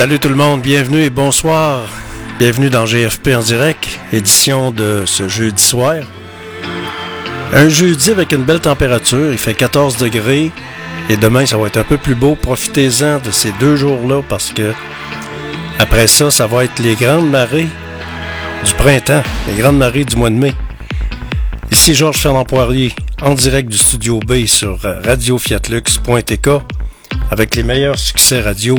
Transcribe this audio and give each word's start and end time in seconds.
Salut 0.00 0.18
tout 0.18 0.30
le 0.30 0.34
monde, 0.34 0.62
bienvenue 0.62 1.02
et 1.02 1.10
bonsoir. 1.10 1.86
Bienvenue 2.38 2.70
dans 2.70 2.86
GFP 2.86 3.36
en 3.36 3.42
direct, 3.42 3.86
édition 4.14 4.70
de 4.70 5.02
ce 5.04 5.28
jeudi 5.28 5.62
soir. 5.62 5.96
Un 7.52 7.68
jeudi 7.68 8.10
avec 8.10 8.32
une 8.32 8.44
belle 8.44 8.60
température, 8.60 9.30
il 9.30 9.36
fait 9.36 9.52
14 9.52 9.98
degrés 9.98 10.52
et 11.10 11.18
demain 11.18 11.44
ça 11.44 11.58
va 11.58 11.66
être 11.66 11.76
un 11.76 11.84
peu 11.84 11.98
plus 11.98 12.14
beau. 12.14 12.34
Profitez-en 12.34 13.18
de 13.18 13.30
ces 13.30 13.52
deux 13.60 13.76
jours-là 13.76 14.22
parce 14.26 14.54
que 14.54 14.72
après 15.78 16.06
ça, 16.06 16.30
ça 16.30 16.46
va 16.46 16.64
être 16.64 16.78
les 16.78 16.94
grandes 16.94 17.28
marées 17.28 17.68
du 18.64 18.72
printemps, 18.72 19.22
les 19.48 19.60
grandes 19.60 19.76
marées 19.76 20.06
du 20.06 20.16
mois 20.16 20.30
de 20.30 20.36
mai. 20.36 20.54
Ici 21.70 21.94
Georges 21.94 22.22
Fernand 22.22 22.46
Poirier, 22.46 22.94
en 23.20 23.34
direct 23.34 23.68
du 23.68 23.76
studio 23.76 24.18
B 24.18 24.46
sur 24.46 24.80
radiofiatlux.tk 24.80 26.48
avec 27.30 27.54
les 27.54 27.64
meilleurs 27.64 27.98
succès 27.98 28.40
radio 28.40 28.78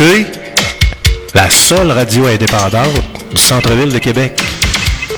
écoutez 0.00 0.26
la 1.34 1.50
seule 1.50 1.90
radio 1.90 2.26
indépendante 2.26 3.02
du 3.30 3.36
centre-ville 3.36 3.92
de 3.92 3.98
Québec. 3.98 4.40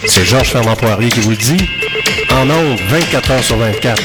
C'est 0.07 0.25
Georges 0.25 0.51
Fernand 0.51 0.77
Poirier 0.77 1.09
qui 1.09 1.21
vous 1.21 1.31
le 1.31 1.37
dit. 1.37 1.69
En 2.31 2.49
ondes, 2.51 2.79
24 2.89 3.31
heures 3.31 3.45
sur 3.45 3.57
24. 3.57 4.03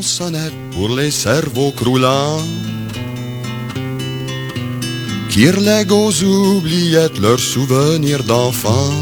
sonnette 0.00 0.54
pour 0.72 0.88
les 0.88 1.10
cerveaux 1.10 1.70
croulants 1.70 2.40
qui 5.28 5.50
relèguent 5.50 5.92
aux 5.92 6.22
oubliettes 6.22 7.18
leurs 7.18 7.38
souvenirs 7.38 8.24
d'enfants 8.24 8.94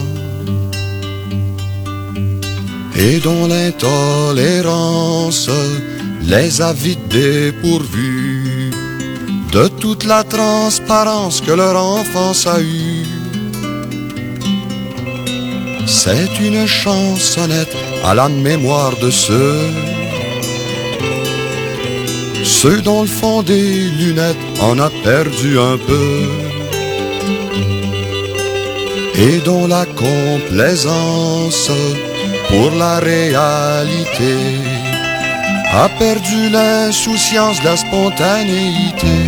et 2.97 3.21
dont 3.21 3.47
l'intolérance 3.47 5.49
les 6.27 6.61
a 6.61 6.73
vite 6.73 7.07
dépourvus 7.09 8.71
de 9.53 9.69
toute 9.69 10.05
la 10.05 10.25
transparence 10.25 11.41
que 11.41 11.53
leur 11.53 11.77
enfance 11.77 12.47
a 12.47 12.61
eue. 12.61 13.07
C'est 15.87 16.33
une 16.41 16.67
chansonnette 16.67 17.77
à 18.05 18.15
la 18.15 18.29
mémoire 18.29 18.97
de 19.01 19.11
ceux, 19.11 19.61
ceux 22.43 22.81
dont 22.83 23.03
le 23.03 23.09
fond 23.09 23.43
des 23.43 23.89
lunettes 24.01 24.47
en 24.61 24.79
a 24.81 24.91
perdu 25.05 25.59
un 25.61 25.79
peu 25.79 26.11
et 29.15 29.39
dont 29.45 29.67
la 29.69 29.87
complaisance 29.87 31.71
pour 32.49 32.71
la 32.73 32.99
réalité 32.99 34.35
a 35.79 35.91
perdu 35.91 36.49
l'insouciance 36.49 37.63
la 37.63 37.77
spontanéité. 37.77 39.19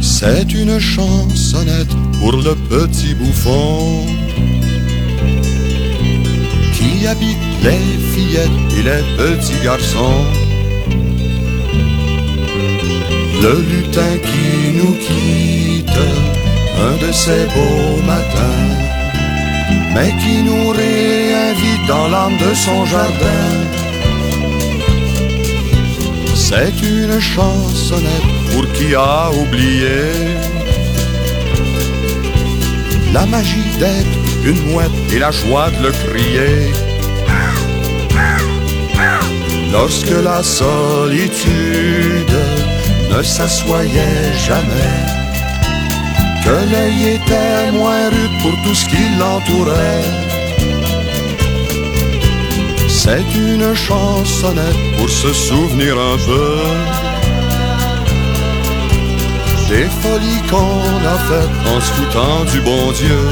C'est 0.00 0.52
une 0.52 0.78
chansonnette 0.78 1.94
pour 2.20 2.32
le 2.36 2.54
petit 2.70 3.14
bouffon 3.14 4.06
qui 6.74 7.06
habite 7.08 7.44
les 7.64 7.86
fillettes 8.12 8.60
et 8.78 8.82
les 8.90 9.02
petits 9.18 9.60
garçons. 9.64 10.24
Le 13.42 13.54
lutin 13.72 14.12
qui 14.28 14.78
nous 14.78 14.94
quitte 15.06 16.00
un 16.86 16.94
de 17.04 17.10
ces 17.12 17.44
beaux 17.54 18.02
matins 18.06 18.83
mais 19.94 20.12
qui 20.20 20.42
nous 20.42 20.70
réinvite 20.70 21.86
dans 21.86 22.08
l'âme 22.08 22.36
de 22.36 22.52
son 22.54 22.84
jardin. 22.84 23.46
C'est 26.34 26.74
une 26.82 27.20
chansonnette 27.20 28.30
pour 28.52 28.70
qui 28.72 28.94
a 28.94 29.30
oublié 29.42 30.12
la 33.12 33.24
magie 33.26 33.70
d'être 33.78 34.18
une 34.44 34.60
mouette 34.72 34.90
et 35.12 35.18
la 35.18 35.30
joie 35.30 35.70
de 35.70 35.86
le 35.86 35.92
crier. 35.92 36.72
Lorsque 39.72 40.16
la 40.22 40.42
solitude 40.42 41.50
ne 43.10 43.22
s'assoyait 43.22 44.32
jamais 44.46 45.13
que 46.44 46.56
l'œil 46.70 47.14
était 47.16 47.72
moins 47.72 48.08
rude 48.10 48.36
pour 48.42 48.54
tout 48.62 48.74
ce 48.74 48.86
qui 48.86 49.04
l'entourait. 49.18 50.04
C'est 52.88 53.28
une 53.34 53.74
chansonnette 53.74 54.82
pour 54.96 55.08
se 55.08 55.32
souvenir 55.32 55.94
un 55.98 56.16
peu 56.28 56.56
des 59.68 59.88
folies 60.02 60.42
qu'on 60.50 61.00
a 61.14 61.18
faites 61.28 61.60
en 61.74 61.80
se 61.80 61.92
foutant 61.92 62.44
du 62.52 62.60
bon 62.60 62.92
Dieu, 62.92 63.22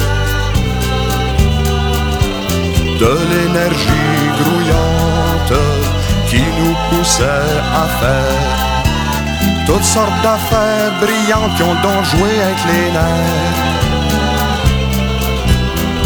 de 2.98 3.12
l'énergie 3.30 4.22
grouillante 4.40 5.60
qui 6.28 6.42
nous 6.58 6.74
poussait 6.90 7.50
à 7.82 7.86
faire 8.00 8.81
toutes 9.66 9.84
sortes 9.84 10.22
d'affaires 10.22 10.92
brillantes 11.00 11.54
qui 11.56 11.62
ont 11.62 11.80
donc 11.82 12.04
joué 12.04 12.30
avec 12.42 12.58
les 12.66 12.92
nerfs. 12.92 13.82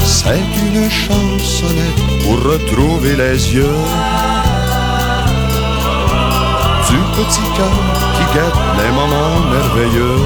C'est 0.04 0.48
une 0.66 0.90
chansonnette 0.90 2.02
pour 2.22 2.36
retrouver 2.52 3.16
les 3.16 3.54
yeux 3.54 3.80
du 6.88 6.98
petit 7.16 7.46
cœur 7.56 7.78
qui 8.14 8.25
guette 8.34 8.60
les 8.78 8.90
moments 8.92 9.40
merveilleux 9.50 10.22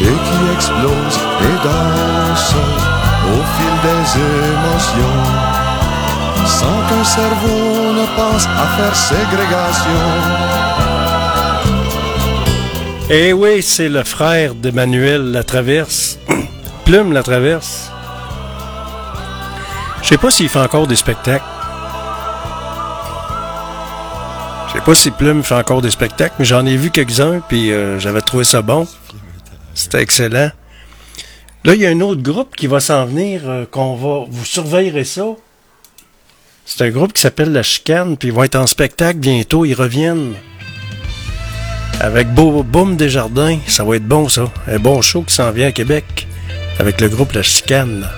et 0.00 0.16
qui 0.26 0.52
explose 0.54 1.16
et 1.48 1.56
danse 1.64 2.54
au 3.34 3.40
fil 3.54 3.74
des 3.86 4.04
émotions 4.20 5.51
sans 6.46 6.88
qu'un 6.88 7.04
cerveau 7.04 7.92
ne 7.92 8.06
pense 8.16 8.46
à 8.46 8.66
faire 8.76 8.96
ségrégation. 8.96 10.02
Eh 13.10 13.32
oui, 13.32 13.62
c'est 13.62 13.88
le 13.88 14.04
frère 14.04 14.54
d'Emmanuel 14.54 15.32
Latraverse. 15.32 16.18
Plume 16.84 17.12
Latraverse. 17.12 17.90
Je 20.02 20.08
sais 20.08 20.18
pas 20.18 20.30
s'il 20.30 20.48
fait 20.48 20.58
encore 20.58 20.86
des 20.86 20.96
spectacles. 20.96 21.44
Je 24.68 24.72
sais 24.72 24.84
pas 24.84 24.94
si 24.94 25.10
Plume 25.10 25.42
fait 25.42 25.54
encore 25.54 25.82
des 25.82 25.90
spectacles, 25.90 26.34
mais 26.38 26.44
j'en 26.44 26.64
ai 26.64 26.76
vu 26.76 26.90
quelques-uns, 26.90 27.40
puis 27.46 27.70
euh, 27.72 27.98
j'avais 27.98 28.22
trouvé 28.22 28.44
ça 28.44 28.62
bon. 28.62 28.86
C'était 29.74 30.00
excellent. 30.00 30.50
Là, 31.64 31.74
il 31.74 31.80
y 31.80 31.86
a 31.86 31.90
un 31.90 32.00
autre 32.00 32.22
groupe 32.22 32.56
qui 32.56 32.66
va 32.66 32.80
s'en 32.80 33.04
venir, 33.06 33.42
euh, 33.44 33.64
qu'on 33.70 33.94
va. 33.94 34.24
Vous 34.28 34.44
surveillerez 34.44 35.04
ça. 35.04 35.26
C'est 36.64 36.84
un 36.84 36.90
groupe 36.90 37.12
qui 37.12 37.20
s'appelle 37.20 37.52
La 37.52 37.62
Chicane, 37.62 38.16
puis 38.16 38.28
ils 38.28 38.34
vont 38.34 38.44
être 38.44 38.56
en 38.56 38.66
spectacle 38.66 39.18
bientôt. 39.18 39.64
Ils 39.64 39.74
reviennent 39.74 40.34
avec 42.00 42.28
Boom 42.28 42.96
Desjardins. 42.96 43.58
Ça 43.66 43.84
va 43.84 43.96
être 43.96 44.06
bon, 44.06 44.28
ça. 44.28 44.50
Un 44.68 44.78
bon 44.78 45.02
show 45.02 45.22
qui 45.22 45.34
s'en 45.34 45.50
vient 45.50 45.68
à 45.68 45.72
Québec 45.72 46.26
avec 46.78 47.00
le 47.00 47.08
groupe 47.08 47.32
La 47.32 47.42
Chicane. 47.42 48.08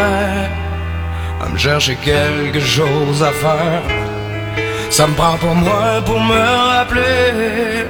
À 0.00 1.48
me 1.48 1.58
chercher 1.58 1.96
quelque 1.96 2.60
chose 2.60 3.22
à 3.22 3.32
faire. 3.32 3.82
Ça 4.90 5.06
me 5.06 5.14
prend 5.14 5.36
pour 5.38 5.54
moi 5.54 6.02
pour 6.04 6.20
me 6.20 6.38
rappeler 6.38 7.86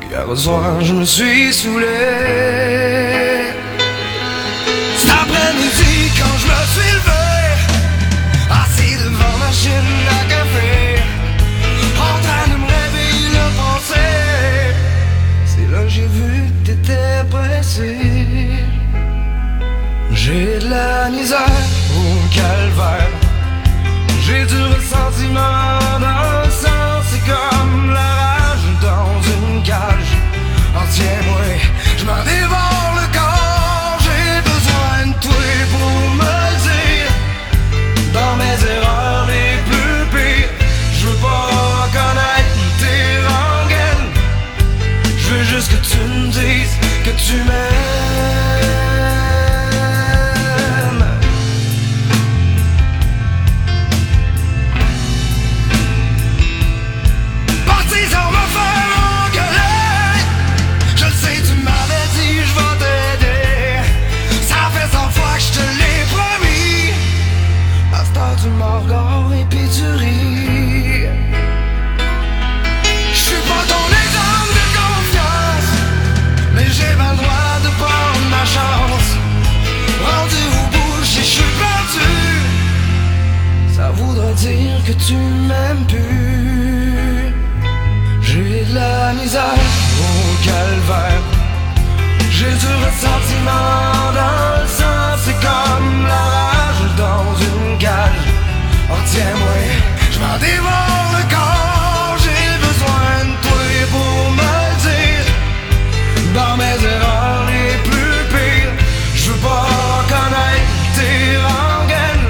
qu'hier 0.00 0.36
soir 0.36 0.80
je 0.80 0.92
me 0.92 1.04
suis 1.04 1.52
saoulé. 1.52 3.31
J'ai 20.32 20.58
de 20.60 20.70
la 20.70 21.10
misère 21.10 21.66
au 21.94 22.34
calvaire. 22.34 23.10
J'ai 24.24 24.46
du 24.46 24.62
ressentiment 24.74 25.78
dans 26.00 26.44
le 26.44 26.50
sang. 26.50 27.02
C'est 27.08 27.24
comme 27.30 27.92
la 27.92 28.00
rage 28.00 28.68
dans 28.80 29.12
une 29.34 29.62
cage. 29.62 30.16
En 30.74 30.86
tiens-moi, 30.90 31.42
je 31.98 32.04
m'en 32.06 32.24
sentiment 93.02 94.12
dans 94.20 94.62
le 94.62 94.68
sang, 94.78 95.08
c'est 95.24 95.38
comme 95.46 96.06
la 96.12 96.24
rage 96.36 96.86
dans 97.04 97.28
une 97.48 97.78
cage. 97.78 98.26
Oh 98.90 99.02
tiens-moi, 99.12 99.58
je 100.12 100.18
m'en 100.22 100.36
dévore 100.48 101.08
le 101.18 101.24
corps, 101.34 102.16
j'ai 102.24 102.46
besoin 102.66 103.10
de 103.28 103.34
toi 103.46 103.64
pour 103.94 104.18
me 104.40 104.56
dire 104.86 105.26
dans 106.38 106.54
mes 106.62 106.78
erreurs 106.94 107.44
les 107.52 107.72
plus 107.88 108.18
pires. 108.32 108.74
Je 109.16 109.30
veux 109.30 109.42
pas 109.48 110.04
connaître 110.14 110.76
tes 110.96 111.22
rengaines, 111.48 112.28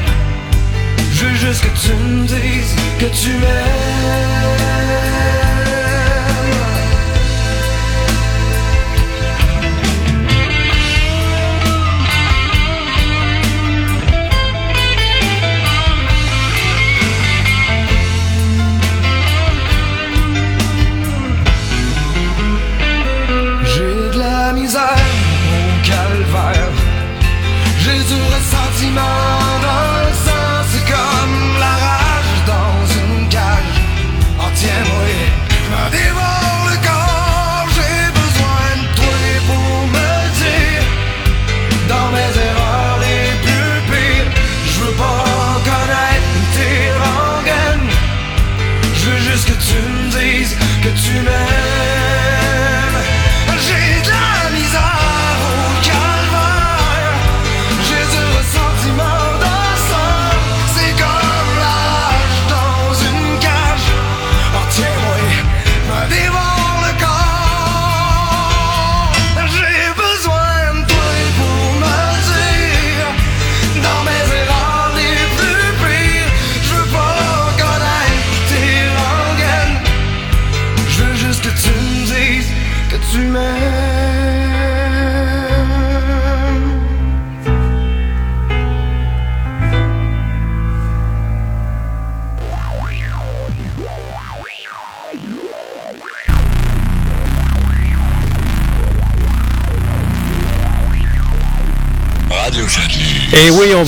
je 1.13 1.21
veux 1.27 1.39
juste 1.45 1.63
que 1.65 1.73
tu 1.85 1.93
me 2.03 2.27
dises 2.27 2.75
que 3.01 3.09
tu 3.21 3.31
m'aimes. 3.41 3.72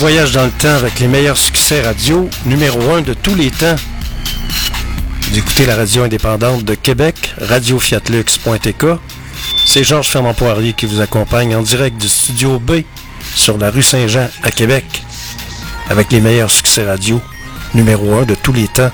voyage 0.04 0.32
dans 0.32 0.44
le 0.44 0.50
temps 0.50 0.74
avec 0.74 1.00
les 1.00 1.08
meilleurs 1.08 1.38
succès 1.38 1.80
radio, 1.80 2.28
numéro 2.44 2.92
1 2.92 3.00
de 3.00 3.14
tous 3.14 3.34
les 3.34 3.50
temps. 3.50 3.74
Vous 5.22 5.38
écoutez 5.38 5.64
la 5.64 5.76
radio 5.76 6.02
indépendante 6.02 6.62
de 6.62 6.74
Québec, 6.74 7.32
radiofiatlux.tk. 7.40 8.84
C'est 9.64 9.82
Georges 9.82 10.10
Fermant 10.10 10.34
Poirier 10.34 10.74
qui 10.74 10.84
vous 10.84 11.00
accompagne 11.00 11.56
en 11.56 11.62
direct 11.62 11.96
du 11.96 12.10
studio 12.10 12.58
B 12.58 12.82
sur 13.34 13.56
la 13.56 13.70
rue 13.70 13.82
Saint-Jean 13.82 14.28
à 14.42 14.50
Québec 14.50 14.84
avec 15.88 16.12
les 16.12 16.20
meilleurs 16.20 16.50
succès 16.50 16.84
radio, 16.84 17.18
numéro 17.72 18.12
1 18.12 18.24
de 18.24 18.34
tous 18.34 18.52
les 18.52 18.68
temps. 18.68 18.92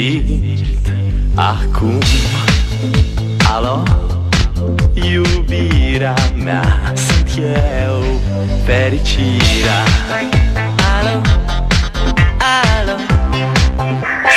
simt 0.00 0.86
acum. 1.34 1.98
Alo, 3.54 3.82
iubirea 4.94 6.14
mea 6.44 6.92
Sunt 6.94 7.44
eu, 7.84 8.20
fericirea. 8.64 9.82
Alo, 10.98 11.20
alo? 12.38 12.96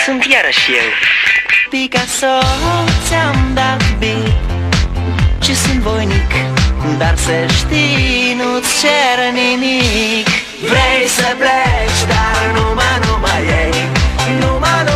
Sunt 0.06 0.26
iarăși 0.34 0.72
eu. 0.72 0.90
Picasso, 1.70 2.36
ți-am 3.08 3.52
dat 3.54 3.84
beat. 4.00 4.32
Și 5.44 5.56
sunt 5.56 5.80
voinic 5.80 6.34
Dar 6.98 7.18
să 7.18 7.32
știi, 7.48 8.36
nu-ți 8.40 8.72
cer 8.82 9.18
nimic. 9.34 10.28
Vrei 10.72 11.08
să 11.08 11.36
pleci, 11.38 12.02
dar 12.12 12.42
numai, 12.56 13.00
numai 13.06 13.42
ei. 13.62 13.74
Numai, 14.40 14.84
numai 14.86 14.93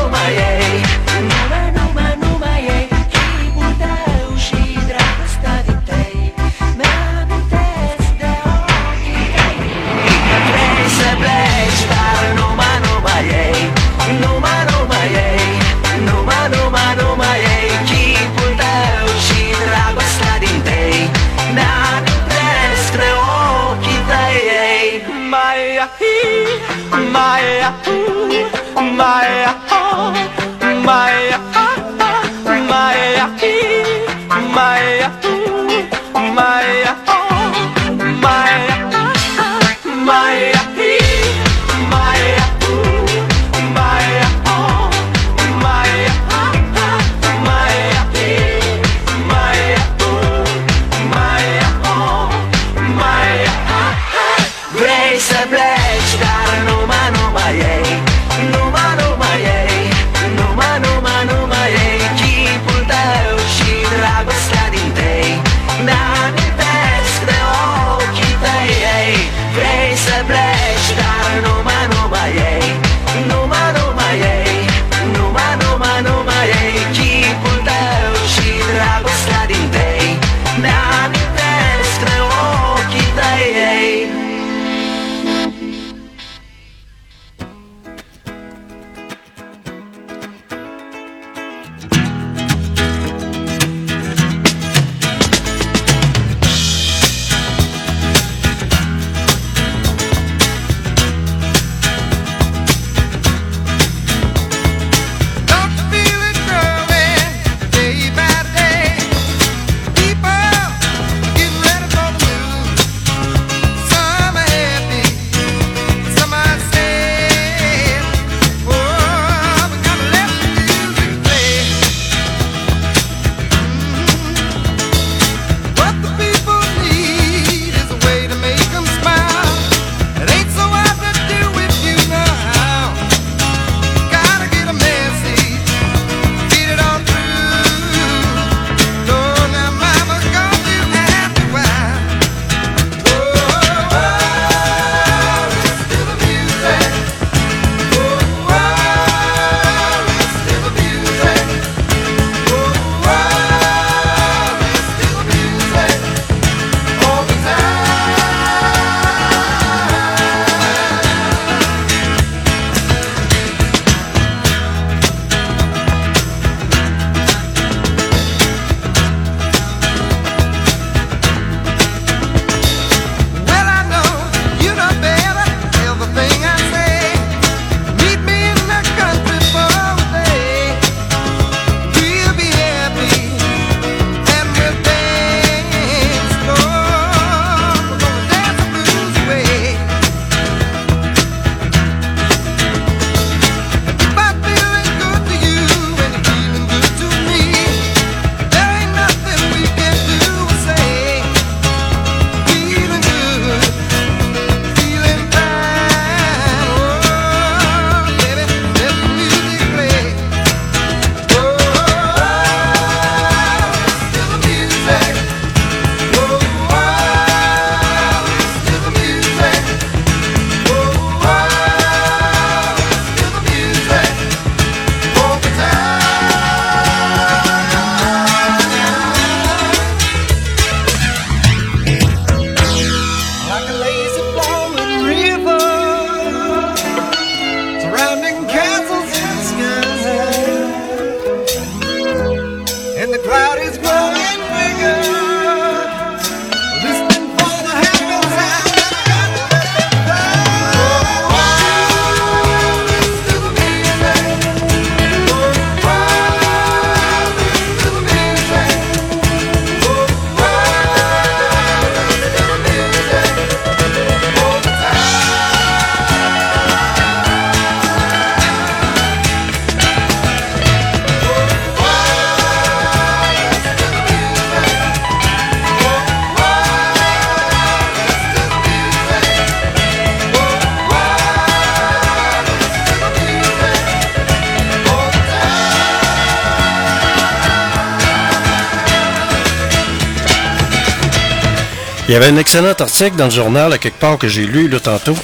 avait 292.18 292.28
un 292.28 292.38
excellent 292.38 292.74
article 292.80 293.16
dans 293.16 293.26
le 293.26 293.32
journal, 293.32 293.72
à 293.72 293.78
quelque 293.78 294.00
part, 294.00 294.18
que 294.18 294.28
j'ai 294.28 294.46
lu 294.46 294.68
là, 294.68 294.80
tantôt. 294.80 295.16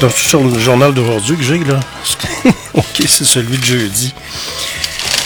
Donc, 0.00 0.12
sur 0.12 0.42
le 0.42 0.58
journal 0.58 0.92
d'aujourd'hui 0.92 1.36
que 1.36 1.42
j'ai, 1.42 1.58
là. 1.60 1.80
ok, 2.74 3.02
c'est 3.06 3.24
celui 3.24 3.56
de 3.56 3.64
jeudi. 3.64 4.12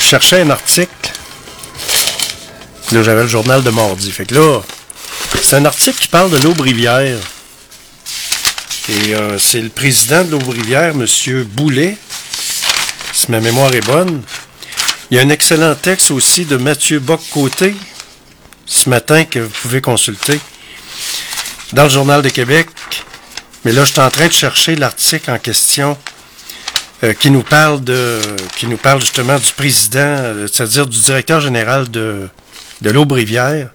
Je 0.00 0.04
cherchais 0.04 0.42
un 0.42 0.50
article. 0.50 0.90
Là, 2.92 3.02
j'avais 3.02 3.22
le 3.22 3.28
journal 3.28 3.62
de 3.62 3.70
mardi. 3.70 4.10
Fait 4.10 4.26
que 4.26 4.34
là, 4.34 4.60
c'est 5.42 5.56
un 5.56 5.64
article 5.64 5.98
qui 5.98 6.08
parle 6.08 6.30
de 6.30 6.38
l'Aubrivière. 6.38 7.18
Et 8.88 9.14
euh, 9.14 9.38
c'est 9.38 9.60
le 9.60 9.68
président 9.68 10.24
de 10.24 10.32
l'Aubrivière, 10.32 10.90
M. 10.90 11.06
Boulet, 11.44 11.96
si 13.12 13.30
ma 13.30 13.40
mémoire 13.40 13.72
est 13.72 13.86
bonne. 13.86 14.22
Il 15.10 15.16
y 15.16 15.20
a 15.20 15.22
un 15.22 15.28
excellent 15.30 15.74
texte 15.74 16.10
aussi 16.10 16.44
de 16.44 16.56
Mathieu 16.56 16.98
Bock-Côté, 16.98 17.74
ce 18.80 18.88
matin, 18.88 19.24
que 19.24 19.40
vous 19.40 19.50
pouvez 19.60 19.82
consulter, 19.82 20.40
dans 21.74 21.84
le 21.84 21.90
Journal 21.90 22.22
de 22.22 22.30
Québec. 22.30 22.68
Mais 23.64 23.72
là, 23.72 23.84
je 23.84 23.92
suis 23.92 24.00
en 24.00 24.08
train 24.10 24.26
de 24.26 24.32
chercher 24.32 24.74
l'article 24.74 25.30
en 25.30 25.38
question 25.38 25.98
euh, 27.04 27.12
qui 27.12 27.30
nous 27.30 27.42
parle 27.42 27.84
de 27.84 28.18
qui 28.56 28.66
nous 28.66 28.78
parle 28.78 29.00
justement 29.00 29.38
du 29.38 29.52
président, 29.52 29.98
euh, 29.98 30.46
c'est-à-dire 30.46 30.86
du 30.86 30.98
directeur 30.98 31.42
général 31.42 31.90
de, 31.90 32.28
de 32.80 32.90
l'Aubrivière, 32.90 33.68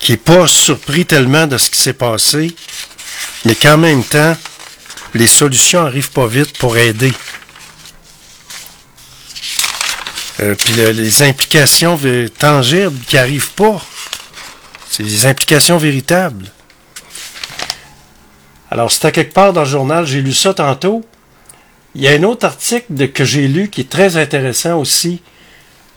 qui 0.00 0.12
n'est 0.12 0.18
pas 0.18 0.48
surpris 0.48 1.06
tellement 1.06 1.46
de 1.46 1.56
ce 1.56 1.70
qui 1.70 1.78
s'est 1.78 1.92
passé, 1.92 2.56
mais 3.44 3.54
qu'en 3.54 3.76
même 3.76 4.02
temps, 4.02 4.36
les 5.14 5.28
solutions 5.28 5.86
arrivent 5.86 6.10
pas 6.10 6.26
vite 6.26 6.58
pour 6.58 6.76
aider. 6.76 7.12
Euh, 10.40 10.54
puis 10.54 10.72
le- 10.74 10.90
les 10.90 11.22
implications 11.22 11.98
tangibles 12.38 12.98
qui 13.06 13.18
arrivent 13.18 13.52
pas, 13.52 13.80
c'est 14.88 15.02
des 15.02 15.26
implications 15.26 15.76
véritables. 15.76 16.46
Alors, 18.70 18.90
c'était 18.90 19.12
quelque 19.12 19.34
part 19.34 19.52
dans 19.52 19.62
le 19.62 19.66
journal, 19.68 20.06
j'ai 20.06 20.22
lu 20.22 20.32
ça 20.32 20.54
tantôt. 20.54 21.04
Il 21.94 22.02
y 22.02 22.08
a 22.08 22.12
un 22.12 22.22
autre 22.22 22.46
article 22.46 23.08
que 23.08 23.24
j'ai 23.24 23.48
lu 23.48 23.68
qui 23.68 23.80
est 23.82 23.90
très 23.90 24.16
intéressant 24.16 24.78
aussi. 24.78 25.20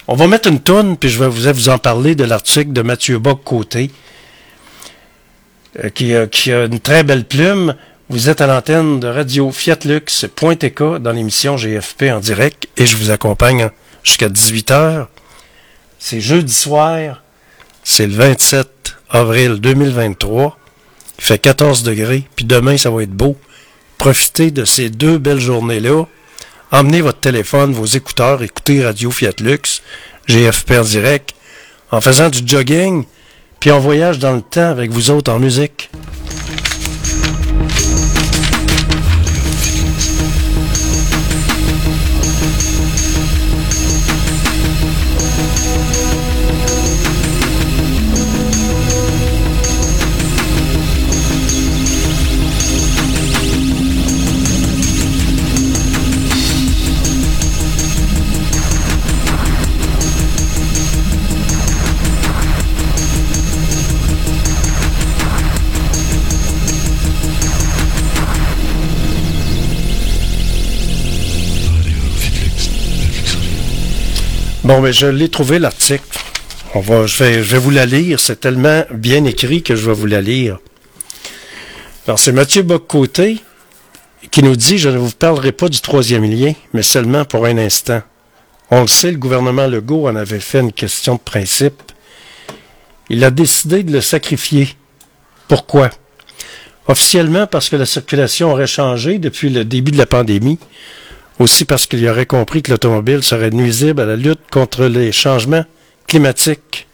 On 0.08 0.16
va 0.16 0.28
mettre 0.28 0.50
une 0.50 0.60
toune, 0.60 0.98
puis 0.98 1.10
je 1.10 1.24
vais 1.24 1.28
vous, 1.52 1.70
en 1.70 1.78
parler 1.78 2.16
de 2.16 2.24
l'article 2.24 2.74
de 2.74 2.82
Mathieu 2.82 3.20
Bock-Côté, 3.20 3.92
euh, 5.84 5.90
qui, 5.90 6.16
a- 6.16 6.28
qui 6.28 6.52
a 6.52 6.66
une 6.66 6.80
très 6.80 7.04
belle 7.04 7.26
plume. 7.26 7.76
Vous 8.10 8.28
êtes 8.28 8.42
à 8.42 8.48
l'antenne 8.48 9.00
de 9.00 9.08
Radio 9.08 9.52
Fiatlux.tk 9.52 10.98
dans 11.00 11.12
l'émission 11.12 11.56
GFP 11.58 12.12
en 12.12 12.20
direct 12.20 12.68
et 12.76 12.86
je 12.86 12.98
vous 12.98 13.12
accompagne 13.12 13.70
jusqu'à 14.04 14.30
18h. 14.30 15.08
C'est 16.00 16.22
jeudi 16.22 16.54
soir, 16.54 17.22
c'est 17.84 18.08
le 18.08 18.14
27 18.14 18.96
avril 19.10 19.56
2023. 19.56 20.58
Il 21.20 21.24
fait 21.24 21.40
14 21.40 21.84
degrés, 21.84 22.28
puis 22.36 22.46
demain 22.46 22.78
ça 22.78 22.90
va 22.90 23.04
être 23.04 23.12
beau. 23.12 23.38
Profitez 23.98 24.52
de 24.52 24.66
ces 24.66 24.90
deux 24.90 25.18
belles 25.18 25.40
journées-là. 25.40 26.06
Emmenez 26.72 27.02
votre 27.02 27.20
téléphone, 27.20 27.72
vos 27.72 27.86
écouteurs, 27.86 28.42
écoutez 28.44 28.84
Radio 28.84 29.12
Fiatlux, 29.12 29.82
GFP 30.28 30.72
en 30.72 30.82
direct, 30.82 31.34
en 31.92 32.02
faisant 32.02 32.30
du 32.30 32.42
jogging, 32.46 33.06
puis 33.60 33.72
en 33.72 33.80
voyage 33.80 34.20
dans 34.20 34.34
le 34.34 34.42
temps 34.42 34.70
avec 34.70 34.92
vous 34.92 35.12
autres 35.12 35.32
en 35.32 35.40
musique. 35.40 35.90
Bon, 74.74 74.82
mais 74.82 74.92
je 74.92 75.06
l'ai 75.06 75.30
trouvé 75.30 75.60
l'article. 75.60 76.04
On 76.74 76.82
je 77.06 77.24
vais, 77.24 77.44
je 77.44 77.54
vais 77.54 77.60
vous 77.60 77.70
la 77.70 77.86
lire. 77.86 78.20
C'est 78.20 78.40
tellement 78.40 78.86
bien 78.92 79.24
écrit 79.24 79.62
que 79.62 79.76
je 79.76 79.86
vais 79.86 79.94
vous 79.94 80.08
la 80.08 80.20
lire. 80.20 80.58
Alors, 82.08 82.18
c'est 82.18 82.32
Mathieu 82.32 82.64
Boccoté 82.64 83.38
qui 84.32 84.42
nous 84.42 84.56
dit, 84.56 84.80
je 84.80 84.90
ne 84.90 84.98
vous 84.98 85.12
parlerai 85.12 85.52
pas 85.52 85.70
du 85.70 85.80
troisième 85.80 86.24
lien, 86.24 86.54
mais 86.74 86.82
seulement 86.82 87.24
pour 87.24 87.46
un 87.46 87.60
instant. 87.60 88.02
On 88.72 88.82
le 88.82 88.88
sait, 88.88 89.12
le 89.12 89.20
gouvernement 89.20 89.68
Legault 89.68 90.08
en 90.08 90.16
avait 90.16 90.40
fait 90.40 90.62
une 90.62 90.74
question 90.74 91.18
de 91.18 91.20
principe. 91.20 91.80
Il 93.10 93.24
a 93.24 93.30
décidé 93.30 93.84
de 93.84 93.94
le 93.94 94.02
sacrifier. 94.02 94.70
Pourquoi? 95.48 95.92
Officiellement, 96.88 97.46
parce 97.46 97.70
que 97.70 97.76
la 97.76 97.86
circulation 97.86 98.52
aurait 98.52 98.66
changé 98.66 99.20
depuis 99.20 99.50
le 99.50 99.66
début 99.66 99.92
de 99.92 100.00
la 100.00 100.08
pandémie. 100.08 100.58
Aussi 101.40 101.66
parce 101.66 101.86
qu'il 101.86 102.08
aurait 102.08 102.26
compris 102.26 102.62
que 102.62 102.72
l'automobile 102.72 103.24
serait 103.24 103.50
nuisible 103.50 104.02
à 104.02 104.06
la 104.06 104.16
lutte 104.16 104.50
contre 104.52 104.86
les 104.86 105.12
changements 105.12 105.66
climatiques. 106.08 106.88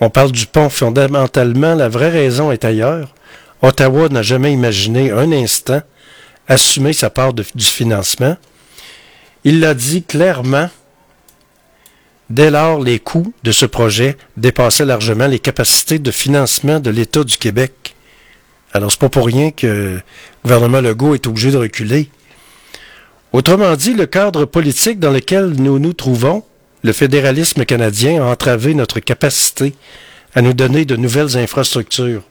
On 0.00 0.10
parle 0.10 0.32
du 0.32 0.46
pont 0.46 0.68
fondamentalement, 0.68 1.74
la 1.74 1.88
vraie 1.88 2.10
raison 2.10 2.50
est 2.50 2.64
ailleurs. 2.64 3.14
Ottawa 3.62 4.08
n'a 4.08 4.22
jamais 4.22 4.52
imaginé 4.52 5.10
un 5.10 5.30
instant 5.32 5.80
assumer 6.48 6.92
sa 6.92 7.10
part 7.10 7.32
du 7.32 7.44
financement. 7.64 8.36
Il 9.44 9.60
l'a 9.60 9.74
dit 9.74 10.02
clairement. 10.02 10.68
Dès 12.30 12.50
lors, 12.50 12.82
les 12.82 12.98
coûts 12.98 13.32
de 13.42 13.52
ce 13.52 13.66
projet 13.66 14.16
dépassaient 14.36 14.84
largement 14.84 15.26
les 15.26 15.38
capacités 15.38 15.98
de 15.98 16.10
financement 16.10 16.80
de 16.80 16.90
l'État 16.90 17.22
du 17.22 17.36
Québec. 17.36 17.94
Alors, 18.72 18.90
c'est 18.90 19.00
pas 19.00 19.10
pour 19.10 19.26
rien 19.26 19.50
que 19.50 19.66
le 19.66 20.02
gouvernement 20.42 20.80
Legault 20.80 21.14
est 21.14 21.26
obligé 21.26 21.50
de 21.50 21.58
reculer. 21.58 22.08
Autrement 23.34 23.74
dit, 23.74 23.94
le 23.94 24.06
cadre 24.06 24.44
politique 24.44 25.00
dans 25.00 25.10
lequel 25.10 25.54
nous 25.54 25.80
nous 25.80 25.92
trouvons, 25.92 26.44
le 26.84 26.92
fédéralisme 26.92 27.64
canadien, 27.64 28.22
a 28.22 28.26
entravé 28.26 28.74
notre 28.74 29.00
capacité 29.00 29.74
à 30.36 30.40
nous 30.40 30.52
donner 30.52 30.84
de 30.84 30.94
nouvelles 30.94 31.36
infrastructures. 31.36 32.22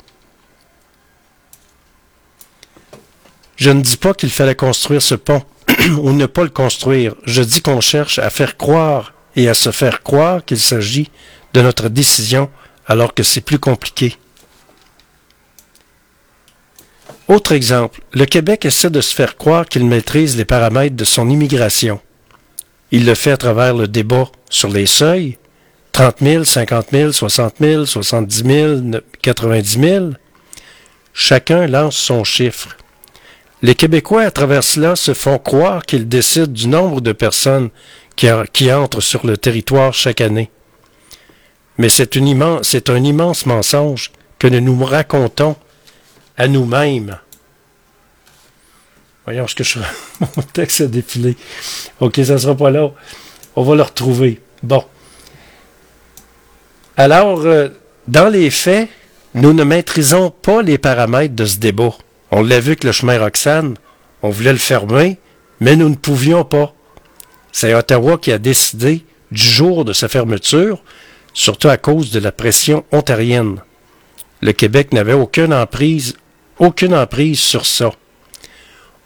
Je 3.58 3.70
ne 3.70 3.82
dis 3.82 3.98
pas 3.98 4.14
qu'il 4.14 4.30
fallait 4.30 4.56
construire 4.56 5.02
ce 5.02 5.16
pont 5.16 5.44
ou 6.00 6.14
ne 6.14 6.26
pas 6.26 6.44
le 6.44 6.50
construire. 6.50 7.16
Je 7.26 7.42
dis 7.42 7.62
qu'on 7.62 7.82
cherche 7.82 8.18
à 8.18 8.30
faire 8.30 8.56
croire 8.56 9.12
et 9.36 9.50
à 9.50 9.54
se 9.54 9.72
faire 9.72 10.04
croire 10.04 10.46
qu'il 10.46 10.62
s'agit 10.62 11.12
de 11.54 11.60
notre 11.60 11.90
décision 11.90 12.50
alors 12.88 13.14
que 13.14 13.24
c'est 13.24 13.42
plus 13.42 13.60
compliqué. 13.60 14.16
Autre 17.30 17.54
exemple, 17.54 18.02
le 18.12 18.26
Québec 18.26 18.66
essaie 18.66 18.90
de 18.90 19.00
se 19.00 19.16
faire 19.16 19.38
croire 19.38 19.66
qu'il 19.66 19.86
maîtrise 19.86 20.36
les 20.36 20.46
paramètres 20.46 20.96
de 20.96 21.06
son 21.06 21.30
immigration. 21.30 22.02
Il 22.92 23.06
le 23.06 23.16
fait 23.16 23.32
à 23.32 23.38
travers 23.38 23.74
le 23.74 23.88
débat 23.88 24.30
sur 24.50 24.70
les 24.70 24.86
seuils, 24.86 25.38
30 25.94 26.18
000, 26.22 26.44
50 26.44 26.88
000, 26.92 27.12
60 27.12 27.56
000, 27.62 27.86
70 27.86 28.44
000, 28.44 28.82
90 29.22 29.80
000. 29.80 30.10
Chacun 31.14 31.68
lance 31.68 31.96
son 31.96 32.24
chiffre. 32.24 32.78
Les 33.62 33.76
Québécois, 33.76 34.24
à 34.24 34.32
travers 34.32 34.64
cela, 34.64 34.98
se 34.98 35.14
font 35.14 35.38
croire 35.38 35.86
qu'ils 35.86 36.10
décident 36.10 36.52
du 36.52 36.68
nombre 36.68 37.00
de 37.00 37.14
personnes 37.14 37.70
qui, 38.18 38.72
entrent 38.72 39.02
sur 39.02 39.26
le 39.26 39.38
territoire 39.38 39.94
chaque 39.94 40.20
année. 40.20 40.52
Mais 41.78 41.90
c'est 41.90 42.18
un 42.18 43.04
immense 43.04 43.46
mensonge 43.46 44.12
que 44.40 44.48
nous 44.48 44.60
nous 44.60 44.84
racontons 44.84 45.56
à 46.44 46.48
nous-mêmes. 46.50 47.18
Voyons 49.24 49.48
ce 49.48 49.56
que 49.56 49.64
je... 49.64 49.80
Mon 50.20 50.44
texte 50.52 50.82
a 50.82 50.88
défilé. 50.88 51.38
OK, 52.02 52.20
ça 52.26 52.34
ne 52.34 52.38
sera 52.38 52.56
pas 52.56 52.70
là. 52.70 52.92
On 53.56 53.64
va 53.64 53.76
le 53.76 53.82
retrouver. 53.82 54.42
Bon. 54.62 54.84
Alors, 56.98 57.46
euh, 57.46 57.70
dans 58.10 58.28
les 58.28 58.50
faits, 58.50 58.90
nous 59.36 59.54
ne 59.54 59.64
maîtrisons 59.64 60.32
pas 60.32 60.62
les 60.62 60.78
paramètres 60.78 61.34
de 61.34 61.46
ce 61.46 61.60
débat. 61.60 61.94
On 62.30 62.44
l'a 62.44 62.60
vu 62.60 62.76
que 62.76 62.88
le 62.88 62.92
chemin 62.92 63.18
Roxane, 63.20 63.76
on 64.22 64.30
voulait 64.30 64.52
le 64.52 64.58
fermer, 64.58 65.20
mais 65.62 65.78
nous 65.78 65.88
ne 65.88 65.96
pouvions 65.96 66.44
pas. 66.44 66.74
C'est 67.54 67.74
Ottawa 67.74 68.18
qui 68.18 68.34
a 68.34 68.38
décidé 68.38 69.06
du 69.32 69.42
jour 69.42 69.86
de 69.86 69.94
sa 69.94 70.10
fermeture, 70.10 70.84
surtout 71.34 71.70
à 71.70 71.78
cause 71.78 72.12
de 72.12 72.20
la 72.20 72.34
pression 72.34 72.84
ontarienne. 72.92 73.62
Le 74.42 74.52
Québec 74.52 74.92
n'avait 74.92 75.14
aucune 75.14 75.54
emprise, 75.54 76.18
aucune 76.60 76.94
emprise 76.96 77.40
sur 77.40 77.66
ça. 77.66 77.92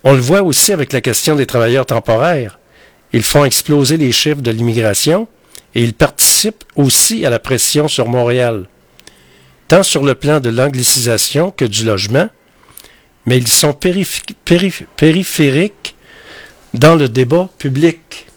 On 0.04 0.14
le 0.14 0.20
voit 0.20 0.42
aussi 0.42 0.72
avec 0.74 0.94
la 0.94 1.02
question 1.02 1.36
des 1.36 1.46
travailleurs 1.46 1.86
temporaires. 1.86 2.60
Ils 3.14 3.24
font 3.24 3.46
exploser 3.46 3.98
les 3.98 4.12
chiffres 4.12 4.42
de 4.42 4.52
l'immigration 4.52 5.28
et 5.76 5.84
ils 5.84 5.94
participent 5.94 6.64
aussi 6.76 7.26
à 7.26 7.30
la 7.30 7.40
pression 7.40 7.88
sur 7.88 8.08
Montréal. 8.08 8.68
tant 9.68 9.84
sur 9.84 10.04
le 10.04 10.16
plan 10.16 10.40
de 10.40 10.50
l'anglicisation 10.50 11.52
que 11.52 11.66
du 11.66 11.84
logement, 11.84 12.30
mais 13.26 13.38
ils 13.38 13.50
sont 13.50 13.72
périph- 13.74 14.24
périph- 14.46 14.86
périphériques 14.96 15.96
dans 16.74 16.96
le 16.96 17.10
débat 17.10 17.50
public. 17.58 18.28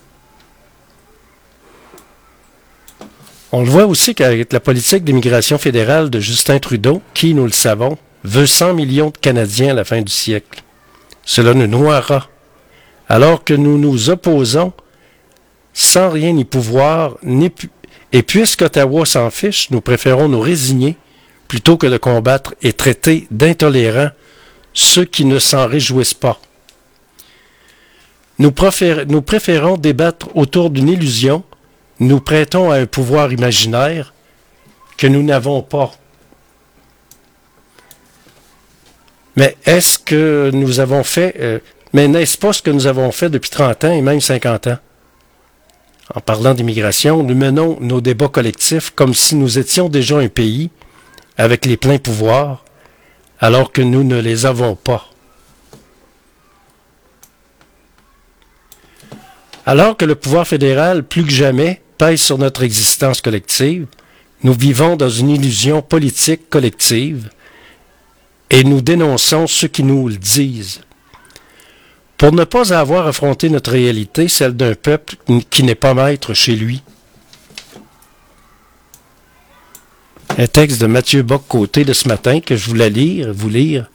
On 3.52 3.62
le 3.62 3.68
voit 3.70 3.86
aussi 3.86 4.14
qu'avec 4.14 4.52
la 4.52 4.58
politique 4.60 5.04
d'immigration 5.04 5.56
fédérale 5.58 6.10
de 6.10 6.18
Justin 6.18 6.58
Trudeau, 6.58 7.00
qui, 7.14 7.32
nous 7.34 7.44
le 7.46 7.52
savons, 7.52 7.96
veut 8.24 8.46
100 8.46 8.74
millions 8.74 9.10
de 9.10 9.18
Canadiens 9.18 9.70
à 9.70 9.74
la 9.74 9.84
fin 9.84 10.02
du 10.02 10.12
siècle. 10.12 10.62
Cela 11.24 11.54
nous 11.54 11.66
noiera. 11.66 12.28
Alors 13.08 13.42
que 13.44 13.54
nous 13.54 13.78
nous 13.78 14.10
opposons 14.10 14.72
sans 15.72 16.10
rien 16.10 16.36
y 16.36 16.44
pouvoir, 16.44 17.16
et 18.12 18.22
puisqu'Ottawa 18.22 19.06
s'en 19.06 19.30
fiche, 19.30 19.70
nous 19.70 19.80
préférons 19.80 20.28
nous 20.28 20.40
résigner 20.40 20.96
plutôt 21.48 21.76
que 21.76 21.86
de 21.86 21.96
combattre 21.96 22.54
et 22.62 22.72
traiter 22.72 23.26
d'intolérants 23.30 24.10
ceux 24.72 25.04
qui 25.04 25.24
ne 25.24 25.38
s'en 25.38 25.66
réjouissent 25.66 26.14
pas. 26.14 26.40
Nous 28.38 28.52
préférons 28.52 29.76
débattre 29.76 30.28
autour 30.34 30.70
d'une 30.70 30.88
illusion, 30.88 31.42
nous 31.98 32.20
prêtons 32.20 32.70
à 32.70 32.76
un 32.76 32.86
pouvoir 32.86 33.32
imaginaire 33.32 34.14
que 34.96 35.06
nous 35.06 35.22
n'avons 35.22 35.62
pas. 35.62 35.92
Mais 39.36 39.56
est-ce 39.64 39.98
que 39.98 40.50
nous 40.52 40.80
avons 40.80 41.04
fait, 41.04 41.36
euh, 41.38 41.58
mais 41.92 42.08
n'est-ce 42.08 42.36
pas 42.36 42.52
ce 42.52 42.62
que 42.62 42.70
nous 42.70 42.86
avons 42.86 43.10
fait 43.12 43.30
depuis 43.30 43.50
30 43.50 43.84
ans 43.84 43.92
et 43.92 44.02
même 44.02 44.20
50 44.20 44.66
ans? 44.68 44.78
En 46.14 46.20
parlant 46.20 46.54
d'immigration, 46.54 47.22
nous 47.22 47.36
menons 47.36 47.78
nos 47.80 48.00
débats 48.00 48.28
collectifs 48.28 48.90
comme 48.90 49.14
si 49.14 49.36
nous 49.36 49.58
étions 49.58 49.88
déjà 49.88 50.18
un 50.18 50.28
pays 50.28 50.70
avec 51.36 51.64
les 51.64 51.76
pleins 51.76 51.98
pouvoirs, 51.98 52.64
alors 53.38 53.72
que 53.72 53.80
nous 53.80 54.02
ne 54.02 54.18
les 54.20 54.44
avons 54.44 54.74
pas. 54.74 55.06
Alors 59.64 59.96
que 59.96 60.04
le 60.04 60.16
pouvoir 60.16 60.48
fédéral, 60.48 61.04
plus 61.04 61.24
que 61.24 61.30
jamais, 61.30 61.80
pèse 61.96 62.20
sur 62.20 62.38
notre 62.38 62.64
existence 62.64 63.20
collective, 63.20 63.86
nous 64.42 64.52
vivons 64.52 64.96
dans 64.96 65.08
une 65.08 65.30
illusion 65.30 65.80
politique 65.80 66.50
collective 66.50 67.30
et 68.50 68.64
nous 68.64 68.80
dénonçons 68.80 69.46
ceux 69.46 69.68
qui 69.68 69.82
nous 69.82 70.08
le 70.08 70.16
disent. 70.16 70.80
Pour 72.16 72.32
ne 72.32 72.44
pas 72.44 72.74
avoir 72.74 73.06
affronté 73.06 73.48
notre 73.48 73.70
réalité, 73.72 74.28
celle 74.28 74.54
d'un 74.54 74.74
peuple 74.74 75.16
qui 75.48 75.62
n'est 75.62 75.74
pas 75.74 75.94
maître 75.94 76.34
chez 76.34 76.54
lui. 76.54 76.82
Un 80.36 80.46
texte 80.46 80.80
de 80.80 80.86
Mathieu 80.86 81.22
Bock-Côté 81.22 81.84
de 81.84 81.92
ce 81.92 82.08
matin 82.08 82.40
que 82.40 82.56
je 82.56 82.68
voulais 82.68 82.90
lire, 82.90 83.32
vous 83.32 83.48
lire. 83.48 83.90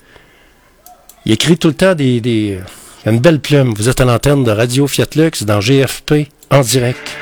Il 1.26 1.34
écrit 1.34 1.58
tout 1.58 1.70
le 1.70 1.74
temps 1.76 1.96
des, 1.96 2.20
des 2.20 2.60
une 3.06 3.20
belle 3.20 3.40
plume. 3.40 3.74
Vous 3.76 3.90
êtes 3.90 4.02
à 4.02 4.06
l'antenne 4.06 4.44
de 4.44 4.52
Radio 4.52 4.88
Fiat 4.88 5.06
Lux 5.16 5.44
dans 5.44 5.60
GFP 5.60 6.28
en 6.50 6.62
direct. 6.62 7.16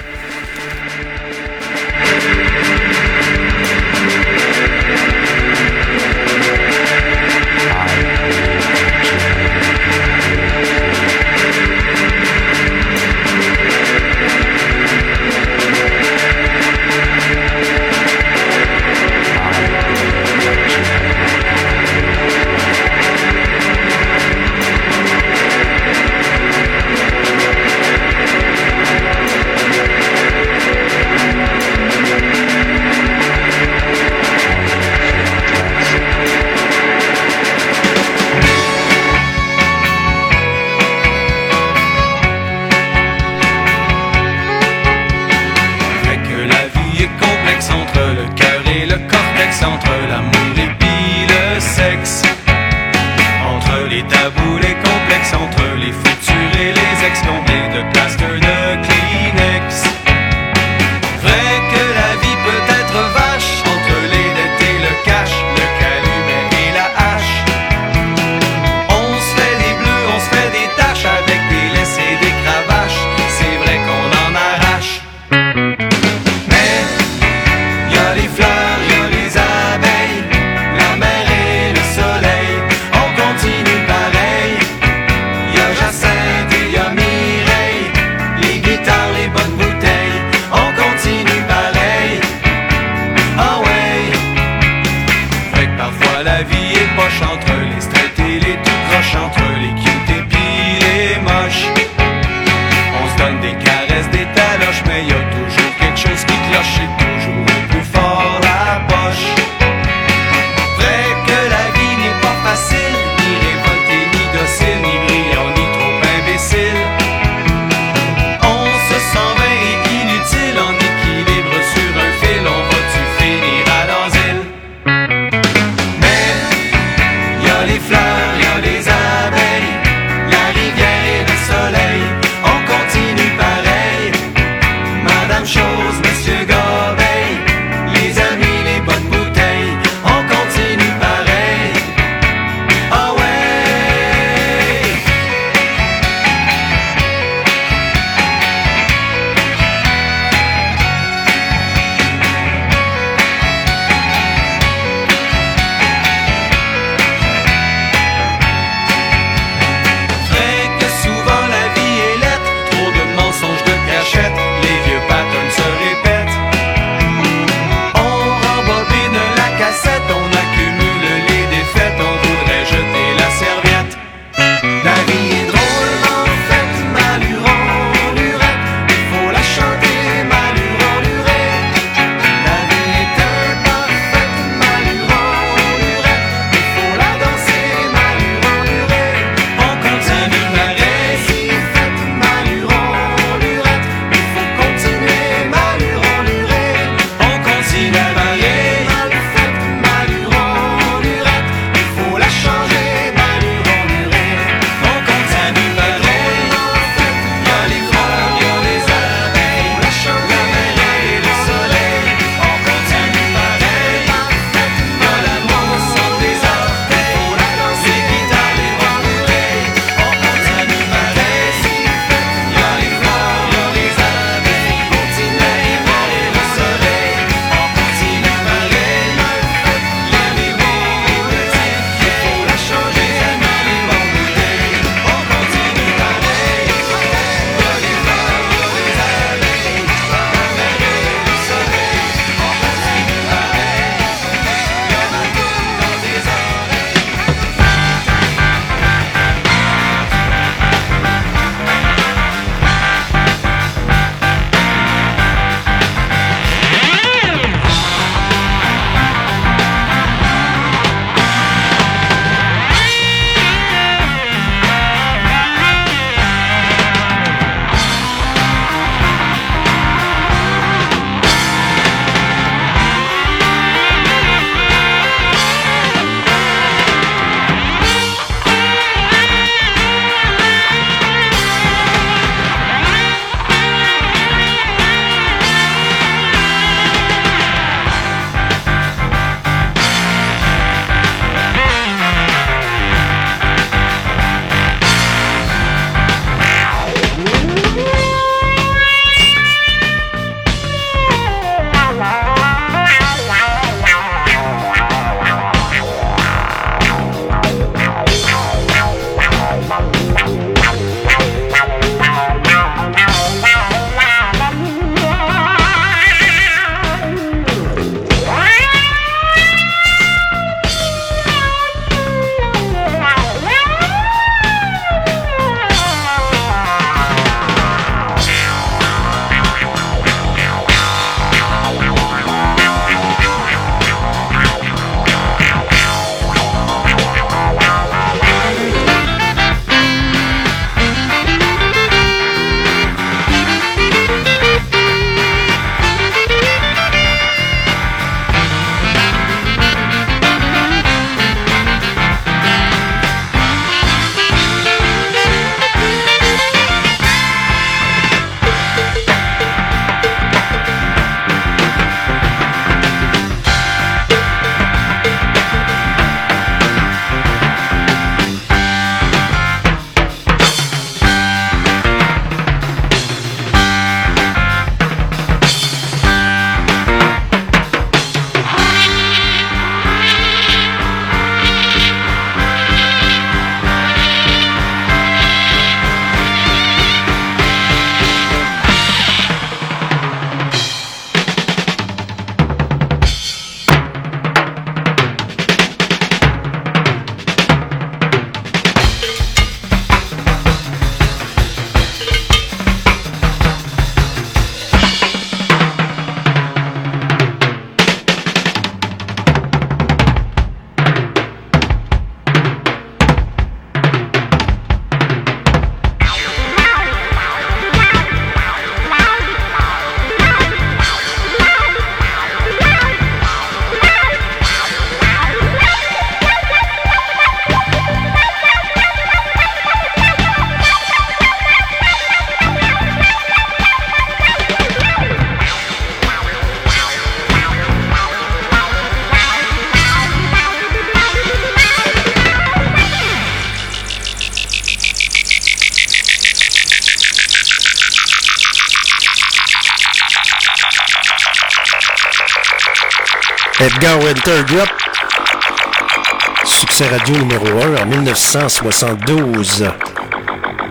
Succès 456.46 456.88
radio 456.88 457.17
numéro 457.17 457.46
1 457.46 457.82
en 457.82 457.86
1972. 457.86 459.65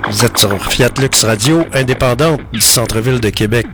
Vous 0.09 0.24
êtes 0.24 0.38
sur 0.38 0.72
Fiat 0.72 0.88
Lux 0.98 1.24
Radio, 1.24 1.66
indépendante 1.74 2.40
du 2.53 2.61
centre-ville 2.61 3.20
de 3.20 3.28
Québec. 3.28 3.66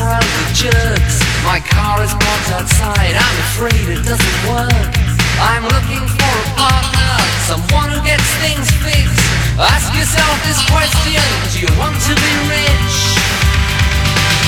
With 0.00 0.52
jerks. 0.56 1.20
My 1.44 1.60
car 1.60 2.02
is 2.02 2.12
parked 2.12 2.50
outside, 2.56 3.14
I'm 3.16 3.38
afraid 3.52 3.84
it 3.88 4.02
doesn't 4.04 4.40
work. 4.48 4.92
I'm 5.40 5.64
looking 5.64 6.04
for 6.04 6.32
a 6.32 6.46
partner, 6.56 7.12
someone 7.44 7.90
who 7.92 8.00
gets 8.04 8.28
things 8.40 8.68
fixed. 8.80 9.24
Ask 9.60 9.92
yourself 9.92 10.36
this 10.44 10.60
question, 10.72 11.20
do 11.52 11.60
you 11.64 11.70
want 11.76 11.96
to 12.08 12.14
be 12.16 12.32
rich? 12.48 12.96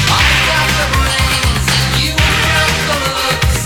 I've 0.08 0.40
got 0.48 0.68
the 0.80 0.88
brains, 0.96 1.66
you 2.00 2.12
have 2.16 2.76
the 2.88 2.98
looks. 3.12 3.60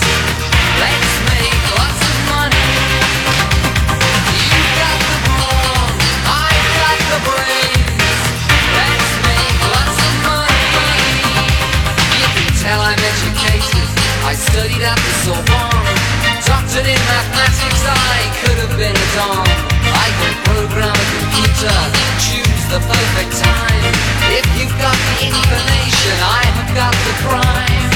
Let's 0.83 1.13
make 1.31 1.59
lots 1.75 2.03
of 2.03 2.17
money. 2.35 2.71
You've 4.35 4.71
got 4.75 4.97
the 5.07 5.17
I've 6.27 6.67
got 6.79 6.99
the 7.11 7.19
brains. 7.27 7.66
Studied 14.37 14.83
at 14.85 14.97
the 14.97 15.13
Sorbonne. 15.25 15.97
Doctored 16.45 16.85
in 16.85 17.01
mathematics, 17.09 17.83
I 17.89 18.17
could 18.39 18.57
have 18.61 18.75
been 18.77 18.93
a 18.93 19.07
don. 19.17 19.47
I 19.89 20.07
can 20.21 20.33
program 20.45 20.93
a 20.93 21.07
computer, 21.17 21.77
choose 22.21 22.63
the 22.69 22.79
perfect 22.79 23.33
time. 23.41 23.93
If 24.29 24.45
you've 24.55 24.77
got 24.77 24.95
the 24.95 25.17
inclination, 25.33 26.17
I 26.21 26.41
have 26.53 26.71
got 26.75 26.93
the 26.93 27.13
crime. 27.25 27.86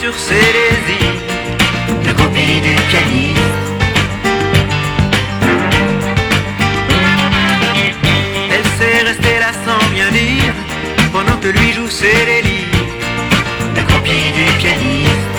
Sur 0.00 0.14
ses 0.14 0.34
désirs. 0.34 1.22
La 2.04 2.12
copie 2.12 2.60
du 2.60 2.74
pianiste. 2.90 3.40
Elle 8.54 8.68
s'est 8.78 9.02
restée 9.04 9.38
là 9.38 9.52
sans 9.64 9.82
rien 9.94 10.10
dire, 10.10 10.54
pendant 11.12 11.36
que 11.38 11.48
lui 11.48 11.72
joue 11.72 11.88
ses 11.88 12.18
délires. 12.30 12.84
La 13.76 13.82
copie 13.82 14.30
du 14.38 14.44
pianiste. 14.58 15.36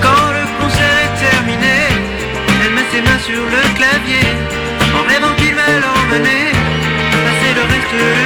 Quand 0.00 0.26
le 0.38 0.44
concert 0.60 0.96
est 1.04 1.14
terminé, 1.28 1.76
elle 2.62 2.72
met 2.72 2.88
ses 2.92 3.02
mains 3.02 3.22
sur 3.28 3.42
le 3.54 3.62
clavier, 3.78 4.28
en 4.96 5.02
rêvant 5.10 5.34
qu'il 5.36 5.54
va 5.54 5.68
l'emmener, 5.82 6.52
passer 7.24 7.52
le 7.58 7.62
reste 7.72 7.94
de 8.00 8.23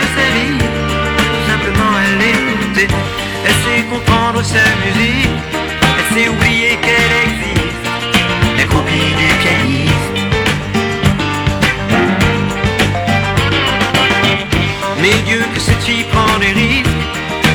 comprendre 3.98 4.42
sa 4.44 4.64
musique, 4.84 5.28
elle 5.82 6.14
sait 6.14 6.28
oublier 6.28 6.78
qu'elle 6.82 7.14
existe. 7.26 7.84
La 8.56 8.64
copie 8.64 9.12
du 9.20 9.28
pianiste. 9.42 10.14
Mais 15.00 15.16
Dieu 15.26 15.42
que 15.54 15.60
cette 15.60 15.82
fille 15.82 16.04
prend 16.12 16.38
des 16.38 16.52
risques, 16.52 17.04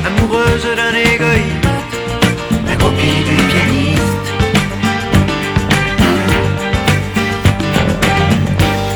amoureuse 0.07 0.67
d'un 0.75 0.95
égoïste. 1.13 1.67
La 2.67 2.75
copie 2.75 3.23
du 3.29 3.35
pianiste. 3.51 4.27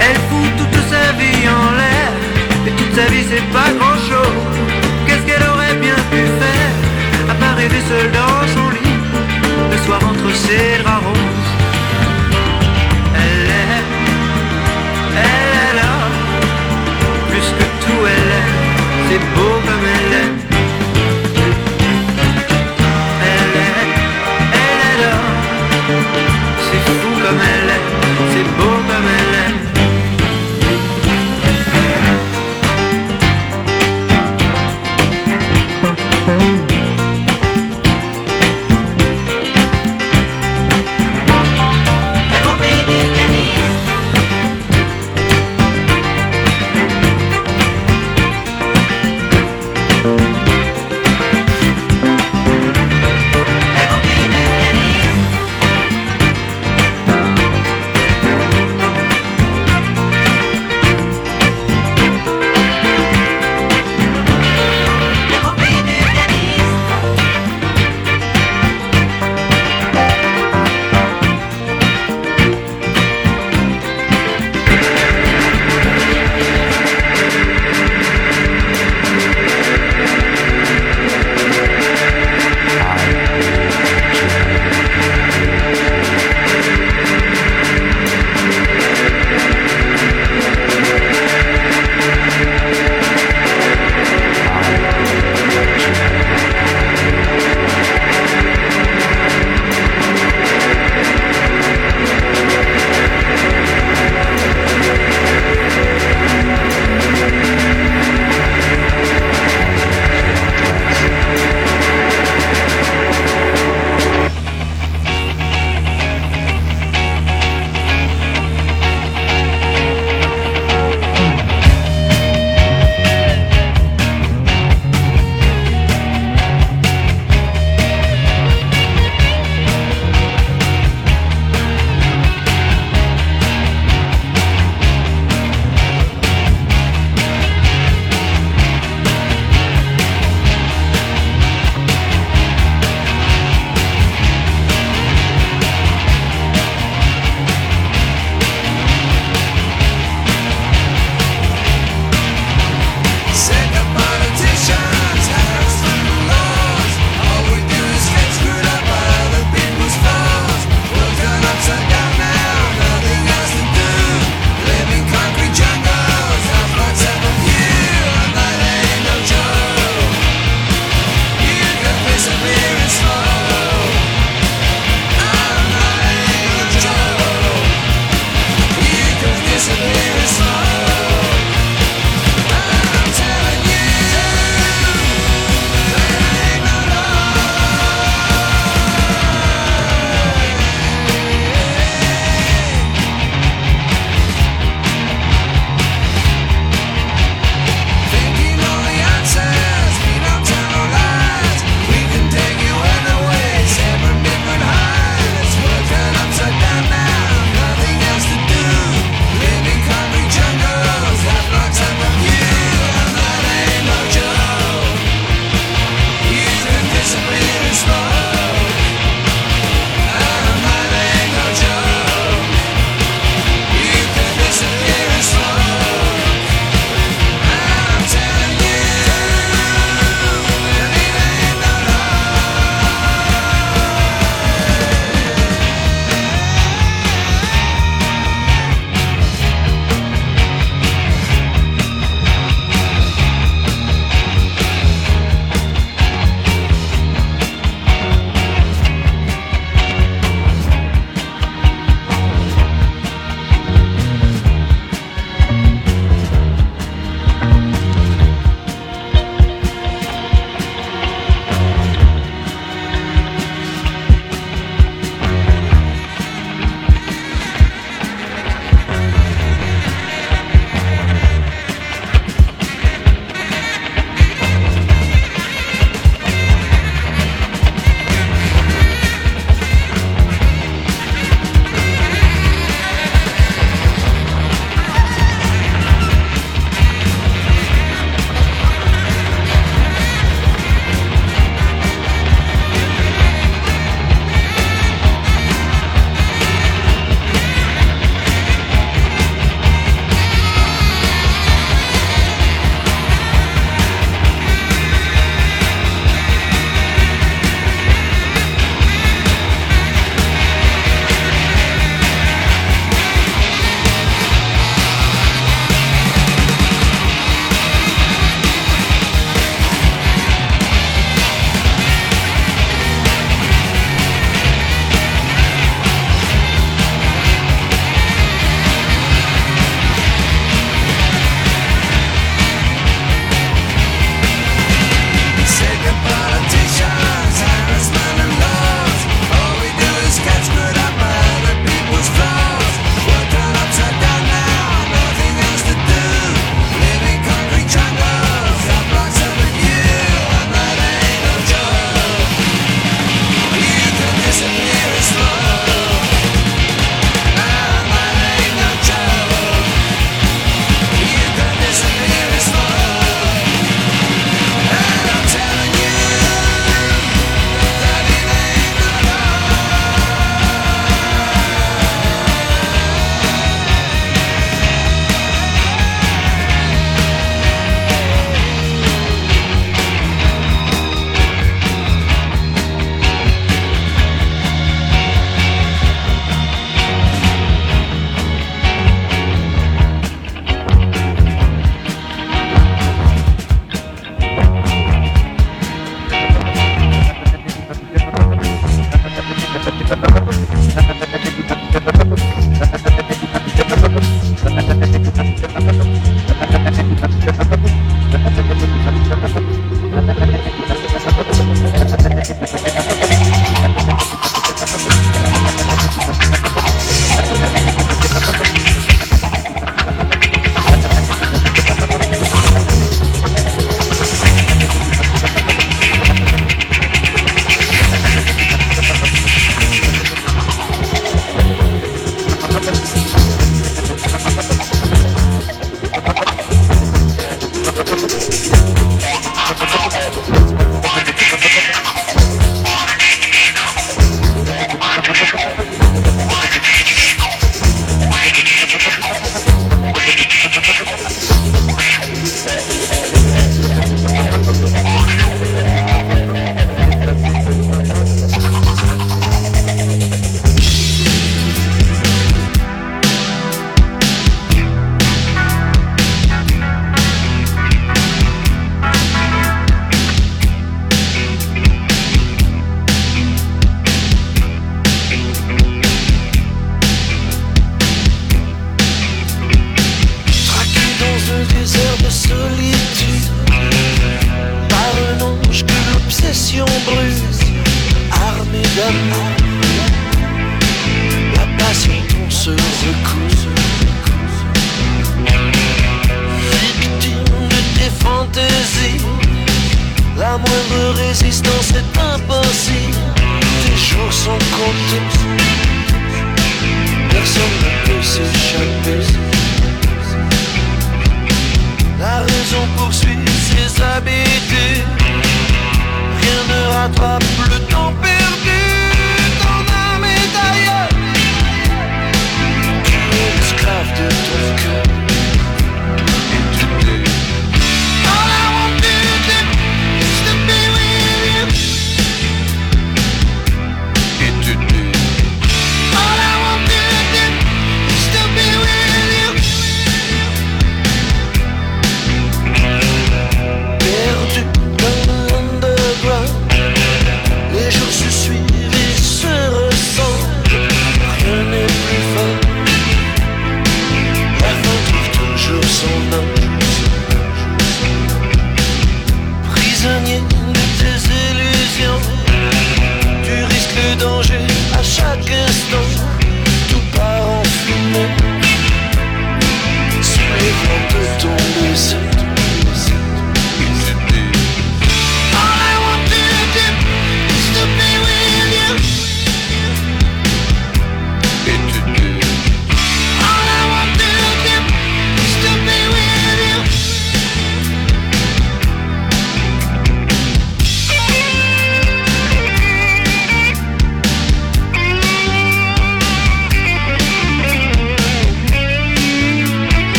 Elle 0.00 0.20
fout 0.28 0.50
toute 0.58 0.78
sa 0.92 1.12
vie 1.18 1.44
en 1.48 1.66
l'air, 1.78 2.10
et 2.66 2.70
toute 2.70 2.94
sa 2.94 3.06
vie 3.12 3.24
c'est 3.30 3.46
pas 3.52 3.70
grand 3.78 3.97
draps 10.82 11.04
roses. 11.04 11.50
Elle 13.14 13.50
est, 13.50 13.84
elle 15.26 15.54
est 15.64 15.74
là, 15.80 15.92
plus 17.28 17.48
que 17.58 17.66
tout 17.84 18.06
elle 18.06 18.30
est, 18.38 18.48
c'est 19.08 19.22
beau 19.34 19.57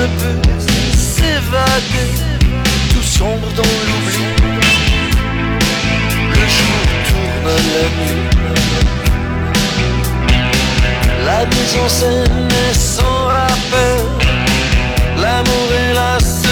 ne 0.00 0.06
peut 0.06 0.40
s'évader. 0.96 2.10
Tout 2.92 3.02
sombre 3.02 3.48
dans 3.56 3.74
l'oubli. 3.86 4.26
Le 6.36 6.44
jour 6.56 6.80
tourne 7.08 7.50
la 7.74 7.86
nuit. 7.98 8.26
La 11.26 11.40
mise 11.46 11.74
en 11.84 11.88
scène 11.88 12.48
est 12.68 12.78
sans 12.96 13.26
rappel. 13.26 13.98
L'amour 15.22 15.68
est 15.80 15.92
la 15.94 16.18
seule 16.20 16.49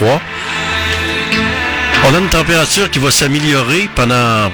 2023. 0.00 0.20
On 2.08 2.14
a 2.14 2.18
une 2.18 2.28
température 2.28 2.90
qui 2.90 2.98
va 2.98 3.10
s'améliorer 3.10 3.88
pendant 3.94 4.50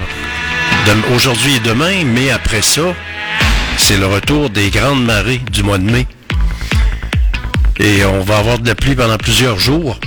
aujourd'hui 1.15 1.55
et 1.55 1.59
demain, 1.59 2.03
mais 2.05 2.29
après 2.31 2.61
ça, 2.61 2.81
c'est 3.77 3.97
le 3.97 4.07
retour 4.07 4.49
des 4.49 4.69
grandes 4.69 5.05
marées 5.05 5.41
du 5.51 5.63
mois 5.63 5.77
de 5.77 5.89
mai. 5.89 6.07
Et 7.79 8.05
on 8.05 8.21
va 8.21 8.37
avoir 8.37 8.59
de 8.59 8.67
la 8.67 8.75
pluie 8.75 8.95
pendant 8.95 9.17
plusieurs 9.17 9.59
jours. 9.59 9.99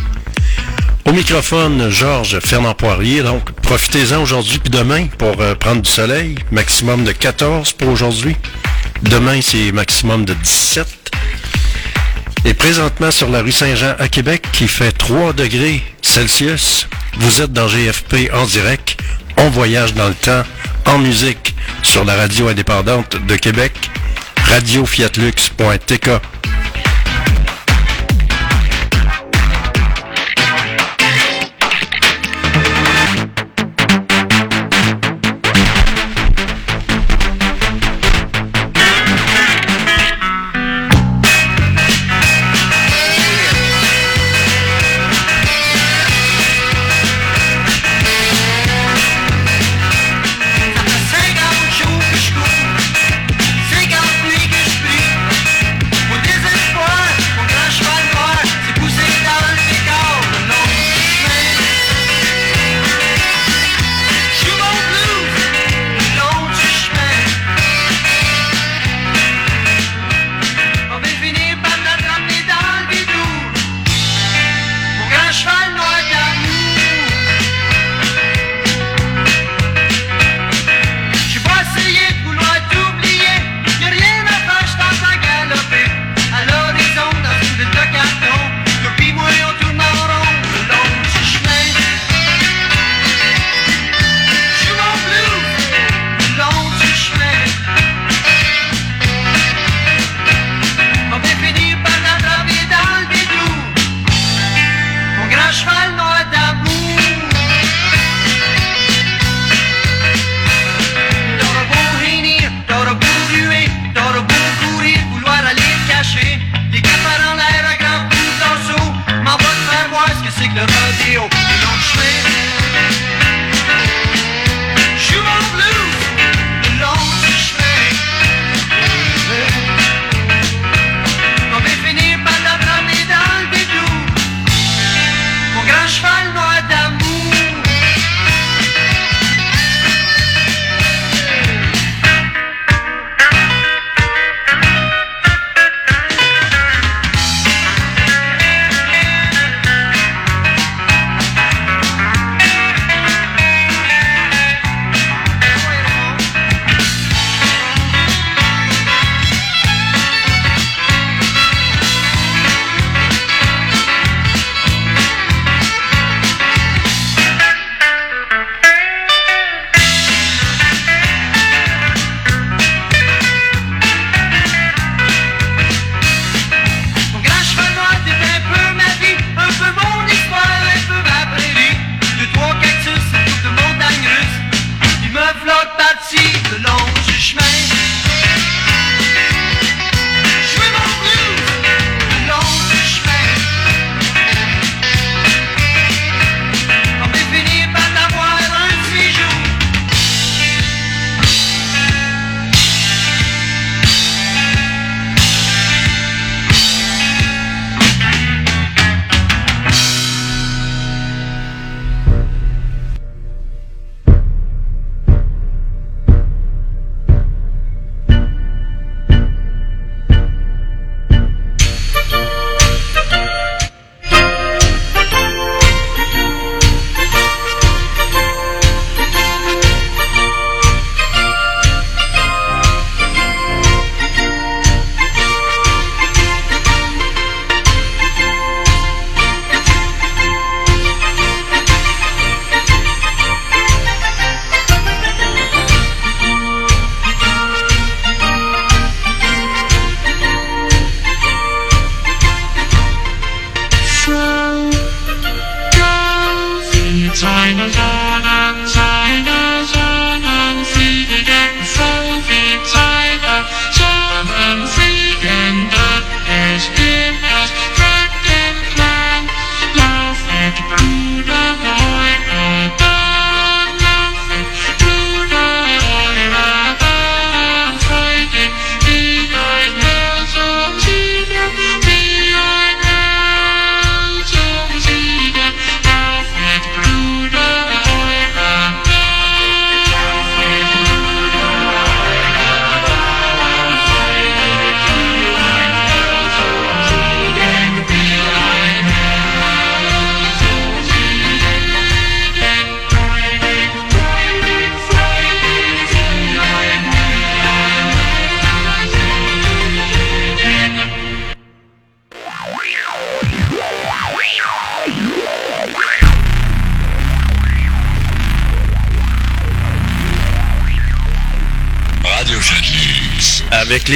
Au 1.04 1.12
microphone, 1.12 1.88
Georges 1.90 2.40
Fernand 2.40 2.74
Poirier. 2.74 3.22
Donc, 3.22 3.52
profitez-en 3.62 4.22
aujourd'hui 4.22 4.58
puis 4.58 4.70
demain 4.70 5.06
pour 5.18 5.40
euh, 5.40 5.54
prendre 5.54 5.82
du 5.82 5.90
soleil. 5.90 6.34
Maximum 6.50 7.04
de 7.04 7.12
14 7.12 7.72
pour 7.74 7.88
aujourd'hui. 7.88 8.36
Demain, 9.02 9.40
c'est 9.40 9.70
maximum 9.72 10.24
de 10.24 10.34
17. 10.34 11.05
Et 12.46 12.54
présentement 12.54 13.10
sur 13.10 13.28
la 13.28 13.42
rue 13.42 13.50
Saint-Jean 13.50 13.96
à 13.98 14.06
Québec, 14.06 14.46
qui 14.52 14.68
fait 14.68 14.92
3 14.92 15.32
degrés 15.32 15.82
Celsius, 16.00 16.86
vous 17.16 17.42
êtes 17.42 17.52
dans 17.52 17.66
GFP 17.66 18.30
en 18.32 18.44
direct. 18.44 18.96
On 19.36 19.50
voyage 19.50 19.94
dans 19.94 20.06
le 20.06 20.14
temps, 20.14 20.44
en 20.86 20.98
musique, 20.98 21.56
sur 21.82 22.04
la 22.04 22.14
radio 22.14 22.46
indépendante 22.46 23.16
de 23.26 23.34
Québec, 23.34 23.72
radiofiatlux.tk. 24.44 26.10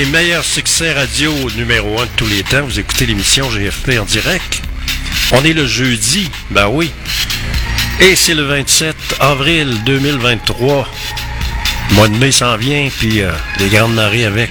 meilleurs 0.07 0.45
succès 0.45 0.93
radio 0.93 1.33
numéro 1.57 2.01
1 2.01 2.05
de 2.05 2.11
tous 2.17 2.27
les 2.27 2.43
temps. 2.43 2.63
Vous 2.63 2.79
écoutez 2.79 3.07
l'émission 3.07 3.49
GFP 3.51 3.99
en 4.01 4.05
direct. 4.05 4.63
On 5.33 5.45
est 5.45 5.53
le 5.53 5.67
jeudi, 5.67 6.31
ben 6.51 6.69
oui. 6.69 6.91
Et 8.01 8.17
c'est 8.17 8.35
le 8.35 8.45
27 8.45 8.97
avril 9.21 9.83
2023. 9.85 10.89
Le 11.91 11.95
mois 11.95 12.09
de 12.09 12.17
mai 12.17 12.31
s'en 12.31 12.57
vient, 12.57 12.89
puis 12.99 13.21
euh, 13.21 13.31
les 13.59 13.69
grandes 13.69 13.95
marées 13.95 14.25
avec. 14.25 14.51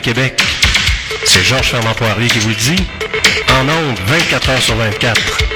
Québec. 0.00 0.42
C'est 1.24 1.44
Georges 1.44 1.70
Fernand 1.70 1.94
Poirier 1.94 2.28
qui 2.28 2.38
vous 2.38 2.48
le 2.48 2.54
dit. 2.54 2.86
En 3.50 3.68
ondes, 3.68 3.98
24 4.06 4.50
heures 4.50 4.62
sur 4.62 4.76
24. 4.76 5.49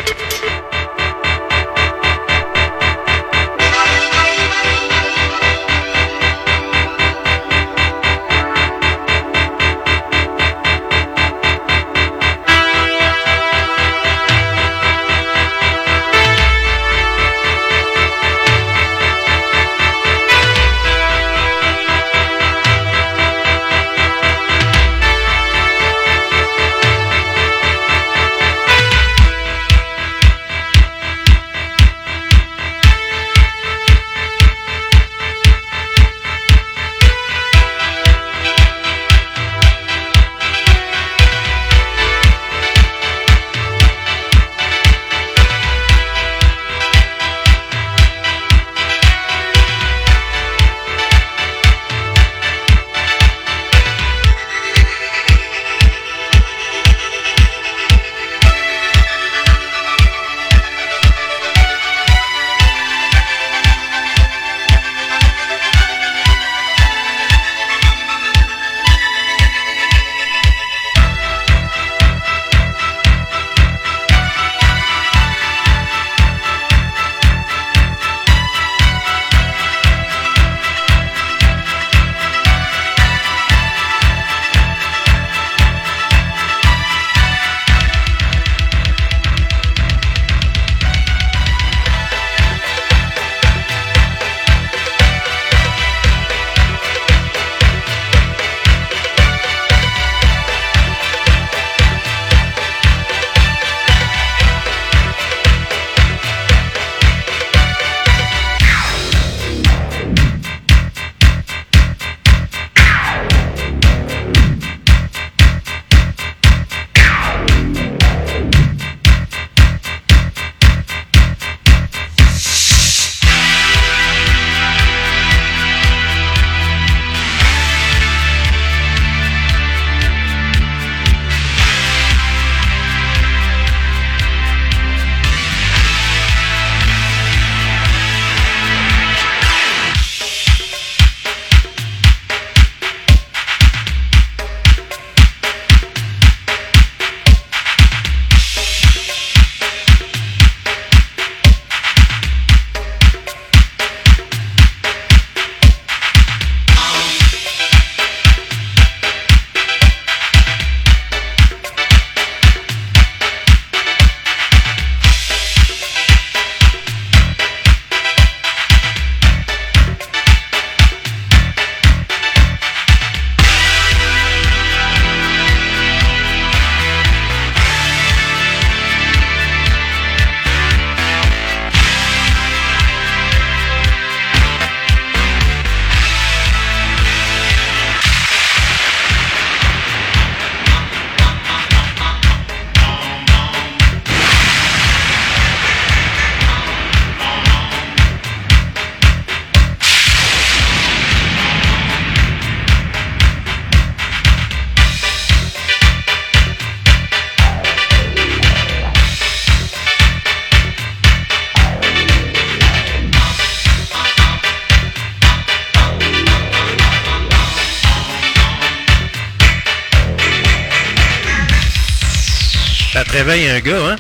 Un 223.35 223.61
gars, 223.61 223.91
hein? 223.91 223.97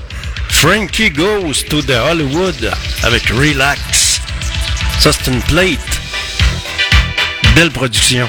Frankie 0.48 1.10
Goes 1.10 1.64
to 1.68 1.82
the 1.82 1.90
Hollywood 1.90 2.72
avec 3.02 3.28
Relax. 3.30 4.20
Ça, 5.00 5.10
c'est 5.12 5.30
une 5.30 5.42
plate. 5.42 5.78
Belle 7.56 7.70
production. 7.70 8.28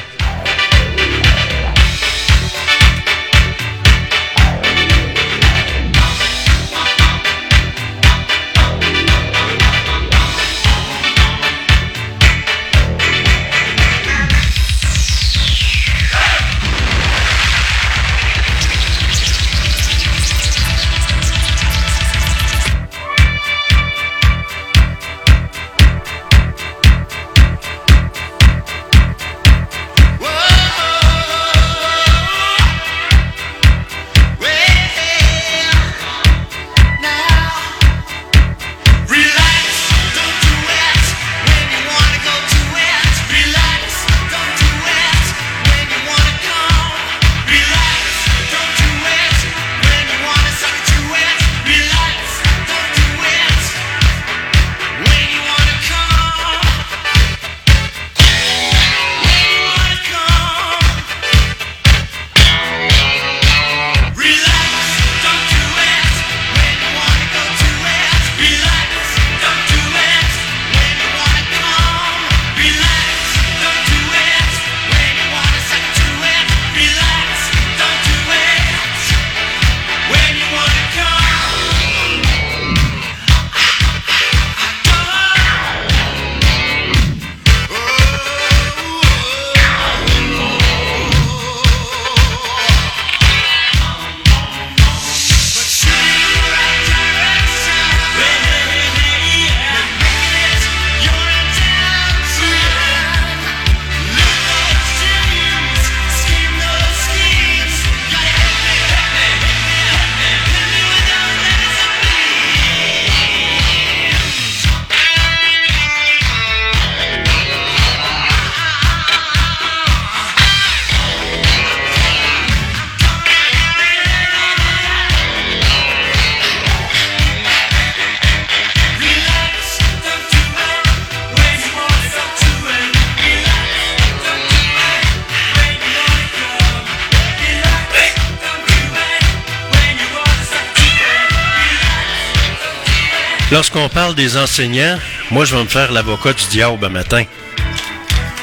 Des 144.15 144.37
enseignants, 144.37 144.97
moi, 145.31 145.45
je 145.45 145.55
vais 145.55 145.63
me 145.63 145.67
faire 145.67 145.91
l'avocat 145.91 146.33
du 146.33 146.45
diable 146.49 146.83
un 146.85 146.89
matin. 146.89 147.23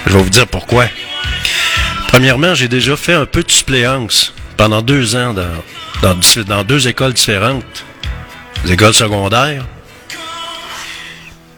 Je 0.07 0.13
vais 0.13 0.23
vous 0.23 0.31
dire 0.31 0.47
pourquoi. 0.47 0.87
Premièrement, 2.09 2.55
j'ai 2.55 2.69
déjà 2.69 2.97
fait 2.97 3.15
un 3.15 3.27
peu 3.27 3.43
de 3.43 3.51
suppléance 3.51 4.35
pendant 4.57 4.83
deux 4.83 5.17
ans 5.17 5.35
dans, 5.35 6.17
dans, 6.47 6.65
deux 6.65 6.89
écoles 6.89 7.15
différentes, 7.15 7.85
des 8.65 8.73
écoles 8.73 8.95
secondaires. 8.95 9.65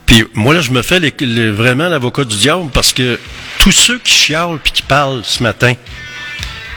Puis 0.06 0.24
moi, 0.34 0.54
là, 0.54 0.60
je 0.60 0.70
me 0.70 0.82
fais 0.82 1.00
vraiment 1.50 1.88
l'avocat 1.88 2.24
du 2.24 2.36
diable 2.36 2.70
parce 2.72 2.92
que 2.92 3.18
tous 3.58 3.72
ceux 3.72 3.98
qui 3.98 4.12
chialent 4.12 4.58
puis 4.62 4.72
qui 4.72 4.82
parlent 4.82 5.22
ce 5.24 5.42
matin 5.42 5.74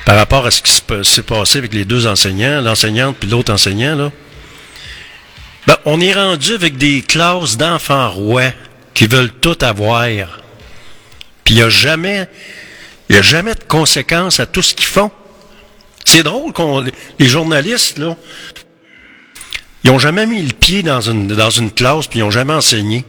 par 0.06 0.16
rapport 0.16 0.46
à 0.46 0.52
ce 0.52 0.62
qui 0.62 0.72
s'est 1.04 1.24
passé 1.24 1.58
avec 1.60 1.74
les 1.74 1.86
deux 1.86 2.08
enseignants, 2.08 2.62
l'enseignante 2.62 3.18
puis 3.20 3.30
l'autre 3.30 3.54
enseignant, 3.54 3.96
là, 3.96 4.12
ben, 5.68 5.76
on 5.84 6.00
est 6.00 6.14
rendu 6.14 6.54
avec 6.54 6.78
des 6.78 7.02
classes 7.02 7.58
d'enfants 7.58 8.10
rois 8.10 8.54
qui 8.94 9.06
veulent 9.06 9.34
tout 9.34 9.58
avoir. 9.62 10.40
Puis 11.44 11.54
il 11.54 11.58
n'y 11.58 11.62
a 11.62 11.70
jamais, 11.70 12.30
y 13.10 13.16
a 13.18 13.22
jamais 13.22 13.54
de 13.54 13.64
conséquences 13.64 14.40
à 14.40 14.46
tout 14.46 14.62
ce 14.62 14.74
qu'ils 14.74 14.88
font. 14.88 15.12
C'est 16.06 16.24
drôle 16.24 16.54
qu'on, 16.54 16.86
les 17.20 17.28
journalistes, 17.28 17.98
là, 17.98 18.16
ils 19.84 19.92
ont 19.92 20.00
jamais 20.00 20.26
mis 20.26 20.42
le 20.42 20.54
pied 20.54 20.84
dans 20.84 21.02
une, 21.02 21.28
dans 21.28 21.50
une 21.50 21.72
classe 21.72 22.08
puis 22.08 22.20
ils 22.20 22.24
ont 22.24 22.32
jamais 22.32 22.54
enseigné 22.54 23.04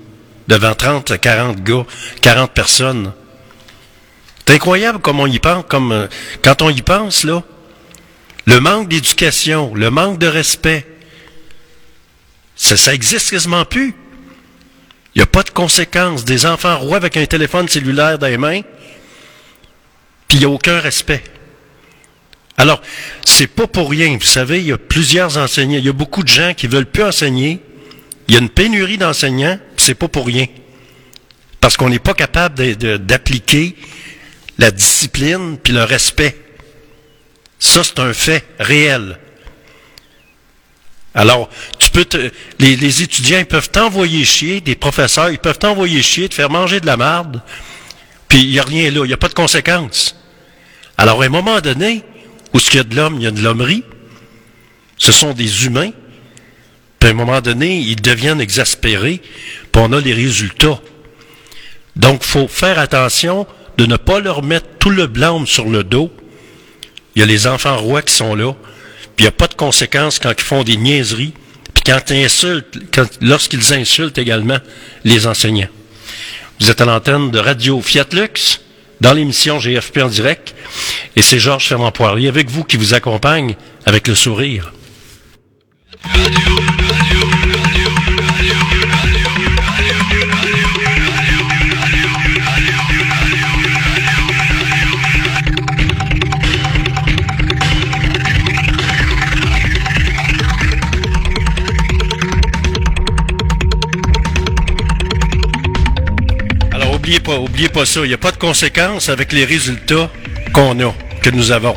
devant 0.49 0.75
30, 0.75 1.19
40 1.21 1.63
gars, 1.63 1.87
40 2.23 2.51
personnes. 2.51 3.13
C'est 4.45 4.55
incroyable 4.55 4.99
comme 4.99 5.21
on 5.21 5.27
y 5.27 5.39
pense, 5.39 5.65
comme, 5.69 5.93
euh, 5.93 6.07
quand 6.43 6.63
on 6.63 6.71
y 6.71 6.83
pense, 6.83 7.23
là. 7.23 7.43
Le 8.47 8.61
manque 8.61 8.89
d'éducation, 8.89 9.75
le 9.75 9.91
manque 9.91 10.19
de 10.19 10.27
respect, 10.27 10.87
ça, 12.59 12.77
ça 12.77 12.93
existe 12.93 13.31
quasiment 13.31 13.65
plus. 13.65 13.95
Il 15.15 15.19
n'y 15.19 15.23
a 15.23 15.27
pas 15.27 15.45
de 15.45 15.51
conséquences. 15.51 16.25
Des 16.25 16.45
enfants 16.45 16.77
rois 16.79 16.99
avec 16.99 17.17
un 17.17 17.25
téléphone 17.25 17.69
cellulaire 17.69 18.19
dans 18.19 18.27
les 18.27 18.37
mains, 18.37 18.61
puis 20.27 20.37
il 20.37 20.41
n'y 20.41 20.45
a 20.45 20.51
aucun 20.51 20.81
respect. 20.81 21.23
Alors, 22.57 22.83
c'est 23.25 23.47
pas 23.47 23.69
pour 23.69 23.89
rien. 23.89 24.19
Vous 24.19 24.27
savez, 24.27 24.59
il 24.59 24.67
y 24.67 24.73
a 24.73 24.79
plusieurs 24.79 25.39
enseignants. 25.39 25.79
Il 25.79 25.85
y 25.85 25.89
a 25.89 25.93
beaucoup 25.93 26.25
de 26.25 26.29
gens 26.29 26.53
qui 26.55 26.67
veulent 26.67 26.91
plus 26.91 27.05
enseigner. 27.05 27.61
Il 28.27 28.35
y 28.35 28.37
a 28.37 28.41
une 28.41 28.51
pénurie 28.51 28.99
d'enseignants, 28.99 29.59
c'est 29.77 29.95
pas 29.95 30.09
pour 30.09 30.27
rien. 30.27 30.47
Parce 31.61 31.77
qu'on 31.77 31.89
n'est 31.89 32.01
pas 32.01 32.15
capable 32.15 32.77
d'appliquer 32.99 33.77
la 34.59 34.73
discipline 34.73 35.57
puis 35.63 35.73
le 35.73 35.85
respect. 35.85 36.37
Ça, 37.61 37.85
c'est 37.85 38.01
un 38.01 38.13
fait 38.13 38.45
réel. 38.59 39.19
Alors, 41.15 41.49
les, 42.59 43.03
étudiants 43.03 43.45
peuvent 43.45 43.71
t'envoyer 43.71 44.25
chier, 44.25 44.61
des 44.61 44.75
professeurs, 44.75 45.31
ils 45.31 45.39
peuvent 45.39 45.59
t'envoyer 45.59 46.03
chier, 46.03 46.29
te 46.29 46.35
faire 46.35 46.51
manger 46.51 46.81
de 46.81 46.87
la 46.87 46.97
marde, 46.97 47.43
puis 48.29 48.41
il 48.41 48.51
n'y 48.51 48.59
a 48.59 48.63
rien 48.63 48.91
là, 48.91 49.05
il 49.05 49.09
n'y 49.09 49.13
a 49.13 49.19
pas 49.19 49.29
de 49.29 49.35
conséquences. 49.35 50.17
Alors, 50.97 51.23
à 51.23 51.27
un 51.27 51.31
moment 51.31 51.61
donné, 51.61 52.03
où 52.53 52.59
ce 52.59 52.71
qu'il 52.71 52.79
y 52.79 52.81
a 52.81 52.85
de 52.85 52.95
l'homme, 52.95 53.17
il 53.19 53.23
y 53.23 53.27
a 53.27 53.31
de 53.31 53.41
l'hommerie, 53.41 53.85
ce 54.97 55.13
sont 55.13 55.33
des 55.33 55.67
humains, 55.67 55.91
puis 56.99 57.09
à 57.09 57.13
un 57.13 57.15
moment 57.15 57.41
donné, 57.41 57.79
ils 57.79 58.01
deviennent 58.01 58.41
exaspérés, 58.41 59.21
puis 59.73 59.83
on 59.83 59.93
a 59.93 60.01
les 60.01 60.13
résultats. 60.13 60.81
Donc, 61.95 62.23
il 62.23 62.29
faut 62.29 62.49
faire 62.49 62.79
attention 62.79 63.47
de 63.77 63.87
ne 63.87 63.97
pas 63.97 64.21
leur 64.21 64.43
mettre 64.43 64.67
tout 64.79 64.91
le 64.91 65.07
blâme 65.07 65.47
sur 65.47 65.69
le 65.69 65.85
dos. 65.85 66.13
Il 67.15 67.21
y 67.21 67.23
a 67.23 67.27
les 67.27 67.47
enfants 67.47 67.77
rois 67.77 68.03
qui 68.03 68.15
sont 68.15 68.35
là, 68.35 68.53
puis 69.17 69.21
il 69.21 69.23
n'y 69.23 69.29
a 69.29 69.33
pas 69.33 69.47
de 69.47 69.55
conséquences 69.55 70.19
quand 70.19 70.33
ils 70.37 70.43
font 70.43 70.65
des 70.65 70.77
niaiseries, 70.77 71.33
quand 71.89 72.11
insultent, 72.11 72.79
lorsqu'ils 73.23 73.73
insultent 73.73 74.19
également 74.19 74.59
les 75.05 75.27
enseignants. 75.27 75.71
Vous 76.61 76.71
êtes 76.71 76.83
à 76.83 76.85
l'antenne 76.85 77.31
de 77.31 77.39
Radio 77.39 77.81
Fiat 77.81 78.05
Lux, 78.13 78.61
dans 79.01 79.15
l'émission 79.15 79.59
GFP 79.59 80.03
en 80.03 80.09
direct, 80.09 80.55
et 81.17 81.23
c'est 81.23 81.39
Georges 81.39 81.67
Fermand 81.67 81.91
Poirier 81.91 82.29
avec 82.29 82.51
vous 82.51 82.65
qui 82.65 82.77
vous 82.77 82.93
accompagne 82.93 83.57
avec 83.87 84.07
le 84.07 84.15
sourire. 84.15 84.75
Oubliez 107.17 107.69
pas 107.69 107.87
ça. 107.87 108.01
Il 108.05 108.09
n'y 108.09 108.15
a 108.15 108.19
pas 108.19 108.33
de 108.33 108.37
conséquences 108.37 109.09
avec 109.09 109.33
les 109.33 109.45
résultats 109.45 110.11
qu'on 110.53 110.79
a, 110.81 110.95
que 111.23 111.31
nous 111.31 111.53
avons. 111.53 111.77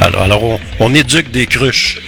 Alors, 0.00 0.22
alors 0.22 0.42
on, 0.42 0.60
on 0.80 0.94
éduque 0.94 1.30
des 1.30 1.46
cruches. 1.46 2.00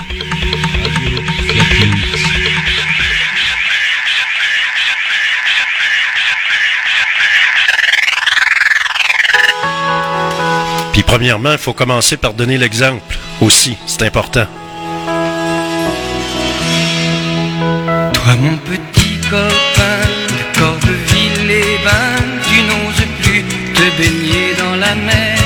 Puis 10.93 11.03
premièrement, 11.03 11.53
il 11.53 11.59
faut 11.59 11.73
commencer 11.73 12.17
par 12.17 12.35
donner 12.35 12.59
l'exemple 12.59 13.17
aussi. 13.41 13.77
C'est 13.87 14.03
important. 14.03 14.47
Toi 18.15 18.35
mon 18.41 18.57
petit 18.59 19.17
copain, 19.31 20.01
d'accord 20.29 20.79
de 20.81 20.93
ville 21.13 21.18
baigner 23.99 24.55
dans 24.57 24.77
la 24.77 24.95
mer. 24.95 25.39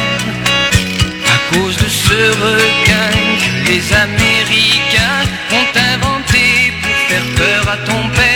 À 1.34 1.54
cause 1.54 1.76
de 1.76 1.88
ce 1.88 2.20
requin 2.46 3.10
que 3.42 3.70
les 3.70 3.84
Américains 4.06 5.22
ont 5.58 5.70
inventé 5.94 6.72
pour 6.82 6.96
faire 7.08 7.28
peur 7.36 7.72
à 7.72 7.76
ton 7.88 8.08
père. 8.16 8.31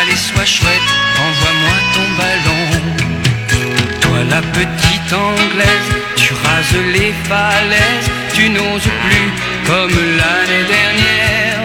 Allez, 0.00 0.16
sois 0.16 0.44
chouette, 0.44 0.90
envoie-moi 1.26 1.76
ton 1.94 2.06
ballon. 2.20 2.64
Toi 4.00 4.18
la 4.30 4.42
petite 4.42 5.12
anglaise, 5.12 5.90
tu 6.16 6.32
rases 6.34 6.82
les 6.92 7.12
falaises, 7.28 8.10
tu 8.34 8.48
n'oses 8.48 8.90
plus 9.04 9.28
comme 9.66 9.96
l'année 10.18 10.64
dernière. 10.76 11.64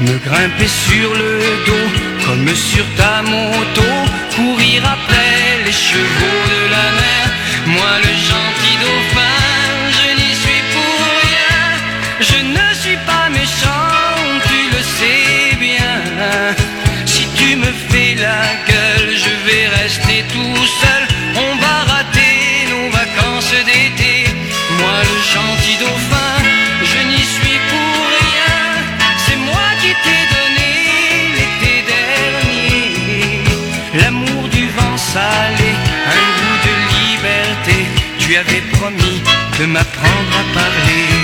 Me 0.00 0.18
grimper 0.18 0.66
sur 0.66 1.14
le 1.14 1.40
dos 1.66 1.88
comme 2.26 2.48
sur 2.54 2.84
ta 2.96 3.22
moto, 3.22 3.88
courir 4.34 4.82
après 4.84 5.64
les 5.64 5.72
chevaux 5.72 6.42
de 6.54 6.62
la 6.74 6.86
mer. 7.00 7.24
Moi 7.66 7.92
le 8.04 8.12
gentil 8.30 8.76
dauphin, 8.82 9.38
la 18.14 18.42
gueule, 18.68 19.16
je 19.16 19.32
vais 19.46 19.66
rester 19.82 20.24
tout 20.32 20.66
seul. 20.80 21.02
On 21.34 21.56
va 21.56 21.76
rater 21.94 22.66
nos 22.70 22.88
vacances 22.90 23.54
d'été. 23.64 24.14
Moi 24.78 24.98
le 25.10 25.18
gentil 25.34 25.76
dauphin, 25.80 26.36
je 26.82 26.98
n'y 27.10 27.24
suis 27.34 27.58
pour 27.70 27.98
rien. 28.20 28.58
C'est 29.24 29.36
moi 29.36 29.66
qui 29.80 29.92
t'ai 30.04 30.22
donné 30.36 30.72
l'été 31.36 31.74
dernier. 31.94 33.42
L'amour 34.00 34.48
du 34.48 34.68
vent 34.68 34.96
salé, 34.96 35.70
un 36.18 36.26
goût 36.38 36.58
de 36.68 36.74
liberté. 36.96 37.78
Tu 38.18 38.36
avais 38.36 38.62
promis 38.76 39.22
de 39.58 39.66
m'apprendre 39.66 40.32
à 40.42 40.54
parler. 40.54 41.15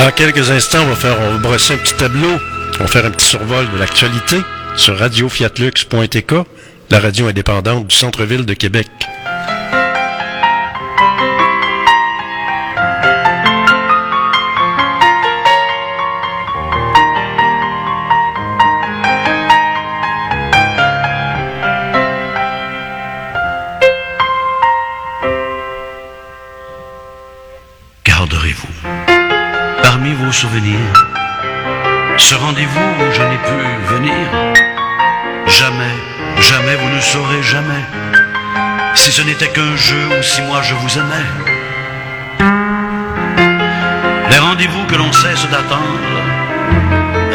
Dans 0.00 0.10
quelques 0.12 0.50
instants, 0.50 0.78
on 0.80 0.86
va 0.86 0.96
faire, 0.96 1.20
on 1.20 1.32
va 1.32 1.36
brosser 1.36 1.74
un 1.74 1.76
petit 1.76 1.92
tableau. 1.92 2.30
On 2.78 2.84
va 2.84 2.86
faire 2.88 3.04
un 3.04 3.10
petit 3.10 3.26
survol 3.26 3.70
de 3.70 3.76
l'actualité 3.76 4.36
sur 4.74 4.96
radiofiatlux.tk, 4.96 6.32
la 6.88 7.00
radio 7.00 7.26
indépendante 7.26 7.86
du 7.86 7.94
centre-ville 7.94 8.46
de 8.46 8.54
Québec. 8.54 8.88
Ce 39.20 39.26
n'était 39.26 39.48
qu'un 39.48 39.76
jeu 39.76 40.08
ou 40.18 40.22
si 40.22 40.40
moi 40.42 40.62
je 40.62 40.74
vous 40.74 40.98
aimais. 40.98 41.28
Les 44.30 44.38
rendez-vous 44.38 44.84
que 44.86 44.94
l'on 44.94 45.12
cesse 45.12 45.46
d'attendre 45.50 46.16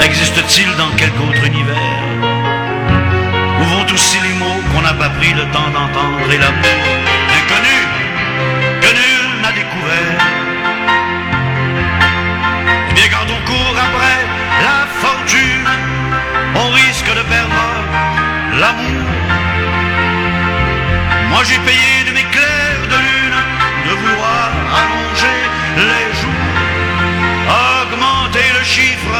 existent-ils 0.03 0.75
dans 0.77 0.89
quelque 0.97 1.21
autre 1.29 1.45
univers? 1.45 2.01
Où 3.59 3.63
vont 3.65 3.85
aussi 3.93 4.17
les 4.27 4.33
mots 4.41 4.61
qu'on 4.71 4.81
n'a 4.81 4.93
pas 4.93 5.09
pris 5.09 5.33
le 5.33 5.45
temps 5.55 5.69
d'entendre 5.75 6.27
et 6.33 6.39
l'amour 6.43 6.85
inconnu 7.39 7.79
que 8.81 8.91
nul 9.01 9.25
n'a 9.43 9.51
découvert? 9.61 10.21
Eh 12.89 12.93
bien 12.95 13.09
quand 13.13 13.27
on 13.35 13.41
court 13.49 13.77
après 13.87 14.19
la 14.67 14.77
fortune, 15.03 15.69
on 16.55 16.67
risque 16.71 17.11
de 17.19 17.23
perdre 17.33 17.63
l'amour 18.59 18.94
j'ai 21.47 21.59
payé 21.59 22.03
de 22.07 22.11
mes 22.11 22.23
clairs 22.35 22.87
de 22.89 22.97
lune 23.07 23.39
de 23.87 23.93
vouloir 24.01 24.49
allonger 24.79 25.41
les 25.77 26.07
jours, 26.19 26.53
augmenter 27.81 28.47
le 28.57 28.63
chiffre 28.63 29.17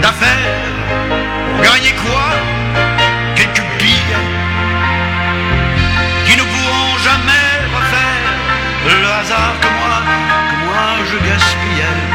d'affaires. 0.00 0.60
Gagner 1.62 1.94
quoi? 2.04 2.26
Quelques 3.34 3.66
billes 3.80 4.20
qui 6.26 6.36
ne 6.36 6.42
pourront 6.42 6.96
jamais 7.08 7.50
refaire 7.76 8.30
le 9.02 9.08
hasard 9.18 9.54
que 9.60 9.68
moi, 9.78 9.96
que 10.50 10.56
moi 10.66 10.86
je 11.10 11.16
gaspillais. 11.28 12.13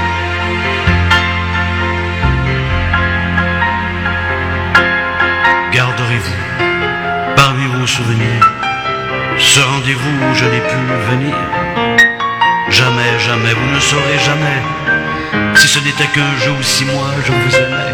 Ce 9.60 9.64
rendez-vous 9.66 10.20
je 10.36 10.46
n'ai 10.46 10.62
pu 10.72 10.80
venir. 11.12 11.36
Jamais, 12.70 13.14
jamais, 13.28 13.54
vous 13.54 13.70
ne 13.76 13.80
saurez 13.80 14.20
jamais 14.30 14.60
si 15.56 15.68
ce 15.68 15.80
n'était 15.80 16.12
qu'un 16.16 16.34
jour, 16.46 16.58
si 16.62 16.86
moi 16.86 17.10
je 17.26 17.32
vous 17.40 17.56
aimais. 17.64 17.94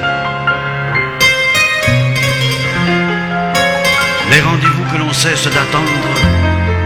Les 4.32 4.42
rendez-vous 4.42 4.86
que 4.92 4.98
l'on 4.98 5.14
cesse 5.14 5.46
d'attendre 5.46 6.14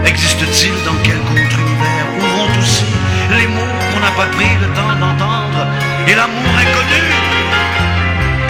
existent-ils 0.06 0.80
dans 0.86 1.00
quelque 1.08 1.34
autre 1.44 1.60
univers? 1.66 2.06
Où 2.18 2.22
vont 2.38 2.60
aussi 2.60 2.92
les 3.38 3.48
mots 3.48 3.76
qu'on 3.90 4.00
n'a 4.00 4.14
pas 4.22 4.30
pris 4.38 4.54
le 4.64 4.68
temps 4.78 4.96
d'entendre 5.02 5.62
et 6.08 6.16
l'amour 6.20 6.54
inconnu 6.64 7.04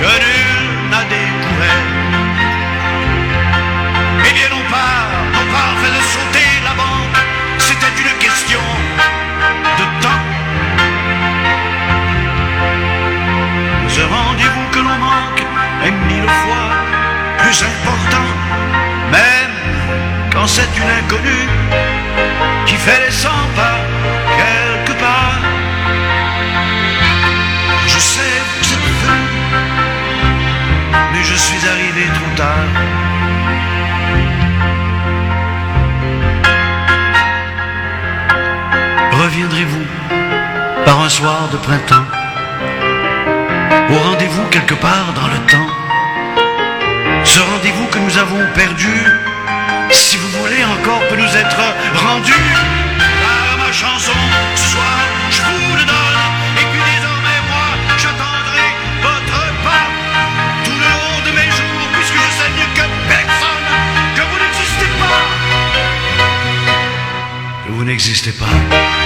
que 0.02 0.12
nul 0.26 0.90
n'a 0.92 1.04
découvert 1.16 1.99
que 14.80 14.84
l'on 14.84 14.98
manque 14.98 15.44
est 15.86 15.92
mille 16.08 16.30
fois 16.42 16.70
plus 17.40 17.64
important, 17.64 18.30
même 19.12 19.56
quand 20.32 20.48
c'est 20.48 20.72
une 20.78 20.92
inconnue 21.00 21.50
qui 22.66 22.76
fait 22.76 23.02
les 23.06 23.12
cent 23.12 23.44
pas 23.56 23.80
quelque 24.40 24.94
part. 25.00 25.40
Je 27.88 28.00
sais, 28.00 28.36
vous 28.58 28.74
êtes 28.74 28.90
venu, 29.04 29.28
mais 31.12 31.24
je 31.24 31.36
suis 31.36 31.62
arrivé 31.74 32.04
trop 32.18 32.32
tard. 32.42 32.70
Reviendrez-vous 39.24 39.88
par 40.86 41.02
un 41.02 41.10
soir 41.10 41.50
de 41.52 41.58
printemps? 41.58 42.19
Au 43.92 43.98
rendez-vous 43.98 44.44
quelque 44.50 44.76
part 44.76 45.14
dans 45.14 45.28
le 45.28 45.38
temps 45.48 45.70
Ce 47.24 47.40
rendez-vous 47.40 47.86
que 47.88 48.00
nous 48.00 48.18
avons 48.18 48.46
perdu, 48.54 48.94
si 49.92 50.18
vous 50.18 50.30
voulez 50.40 50.64
encore, 50.64 51.02
peut 51.08 51.16
nous 51.16 51.36
être 51.36 51.62
rendu 51.96 52.34
par 53.00 53.58
ma 53.58 53.72
chanson. 53.72 54.20
Ce 54.56 54.68
soir, 54.72 55.00
je 55.32 55.42
vous 55.42 55.76
le 55.76 55.86
donne, 55.86 56.22
et 56.58 56.66
puis 56.72 56.82
désormais, 56.94 57.42
moi, 57.52 57.70
j'attendrai 57.98 58.68
votre 59.02 59.42
pas 59.66 59.88
tout 60.64 60.80
le 60.86 60.90
long 61.02 61.20
de 61.26 61.32
mes 61.38 61.50
jours, 61.52 61.88
puisque 61.94 62.20
je 62.26 62.32
sais 62.38 62.52
mieux 62.58 62.72
que 62.76 62.86
personne 63.16 63.66
que 64.16 64.22
vous 64.30 64.40
n'existez 64.44 64.90
pas. 65.02 65.26
Que 67.66 67.72
vous 67.72 67.84
n'existez 67.84 68.32
pas. 68.32 68.99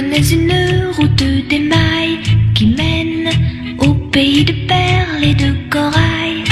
Connais 0.00 0.30
une 0.30 0.86
route 0.96 1.24
d'émail 1.48 2.20
qui 2.54 2.68
mène 2.68 3.28
au 3.78 3.92
pays 3.92 4.44
de 4.44 4.54
perles 4.66 5.22
et 5.22 5.34
de 5.34 5.54
corail. 5.68 6.42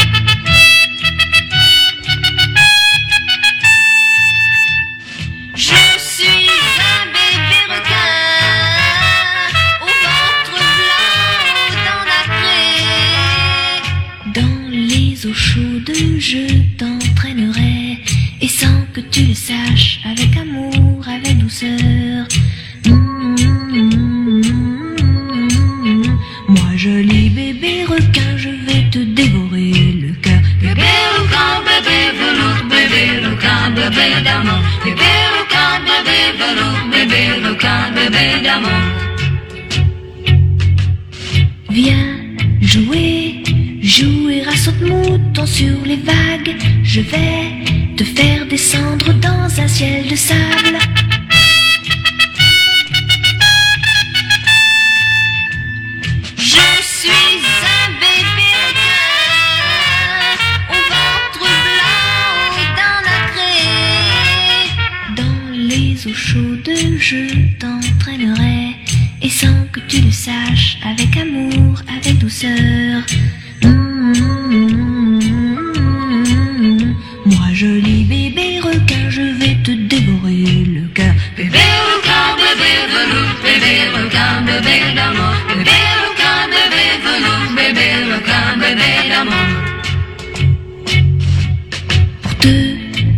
Je 5.55 5.81
suis 6.11 6.51
un 6.93 7.05
bébé 7.15 7.61
requin 7.73 8.16
au 9.81 9.93
ventre 10.05 10.59
blanc, 10.79 11.16
aux 11.65 11.77
dents 11.87 12.07
nacrées. 12.12 12.83
Dans 14.39 14.61
les 14.70 15.27
eaux 15.27 15.33
chaudes, 15.49 15.97
je 16.19 16.43
t'entraînerai 16.77 17.99
et 18.43 18.49
sans 18.49 18.85
que 18.93 19.01
tu 19.01 19.23
le 19.23 19.35
saches, 19.35 20.01
avec 20.05 20.37
amour, 20.37 21.09
avec 21.09 21.39
douceur. 21.39 22.27
Bébé 37.69 37.89
requin, 37.89 37.93
bébé 37.95 38.43
d'amour. 38.43 38.70
Viens 41.70 42.16
jouer, 42.61 43.43
jouer 43.82 44.43
à 44.47 44.57
saute-mouton 44.57 45.47
sur 45.47 45.78
les 45.85 45.97
vagues. 45.97 46.57
Je 46.82 47.01
vais 47.01 47.95
te 47.97 48.05
faire 48.05 48.47
descendre 48.47 49.12
dans 49.15 49.61
un 49.61 49.69
ciel 49.69 50.09
de 50.09 50.16
sable. 50.16 50.78
Je 67.01 67.48
que 69.80 69.86
tu 69.88 70.00
le 70.02 70.10
saches, 70.10 70.78
avec 70.84 71.16
amour, 71.16 71.80
avec 71.96 72.18
douceur. 72.18 73.02
Mm, 73.62 74.12
Moi, 77.26 77.48
joli 77.52 78.05
bébé 78.05 78.60
requin, 78.60 79.10
je 79.10 79.22
vais 79.38 79.56
te 79.62 79.72
dévorer 79.72 80.64
le 80.76 80.86
cœur. 80.94 81.14
Bébé 81.36 81.59
requin, 81.90 82.36
bébé 82.44 82.72
velours, 82.94 83.34
bébé 83.42 83.74
requin, 83.96 84.42
bébé 84.46 84.94
d'amour. 84.94 85.34
Bébé 85.48 85.78
requin, 86.05 86.38
bébé 86.55 86.84
velours, 87.05 87.50
bébé 87.56 87.88
requin, 88.12 88.56
bébé 88.62 88.90
d'amour. 89.10 89.48
Pour 92.22 92.34
te 92.38 92.52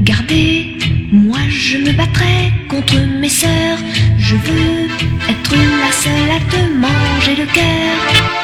garder, 0.03 0.77
moi 1.13 1.41
je 1.49 1.77
me 1.79 1.93
battrai 1.93 2.53
contre 2.69 2.97
mes 3.21 3.29
sœurs. 3.29 3.79
Je 4.19 4.35
veux 4.37 4.80
être 6.01 6.09
la 6.09 6.19
seule 6.19 6.31
à 6.31 6.41
te 6.51 6.73
manger 6.73 7.37
le 7.37 7.47
cœur. 7.47 8.40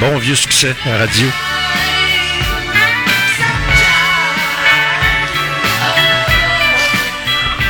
Bon 0.00 0.18
vieux 0.18 0.34
succès 0.34 0.74
à 0.84 0.98
radio. 0.98 1.26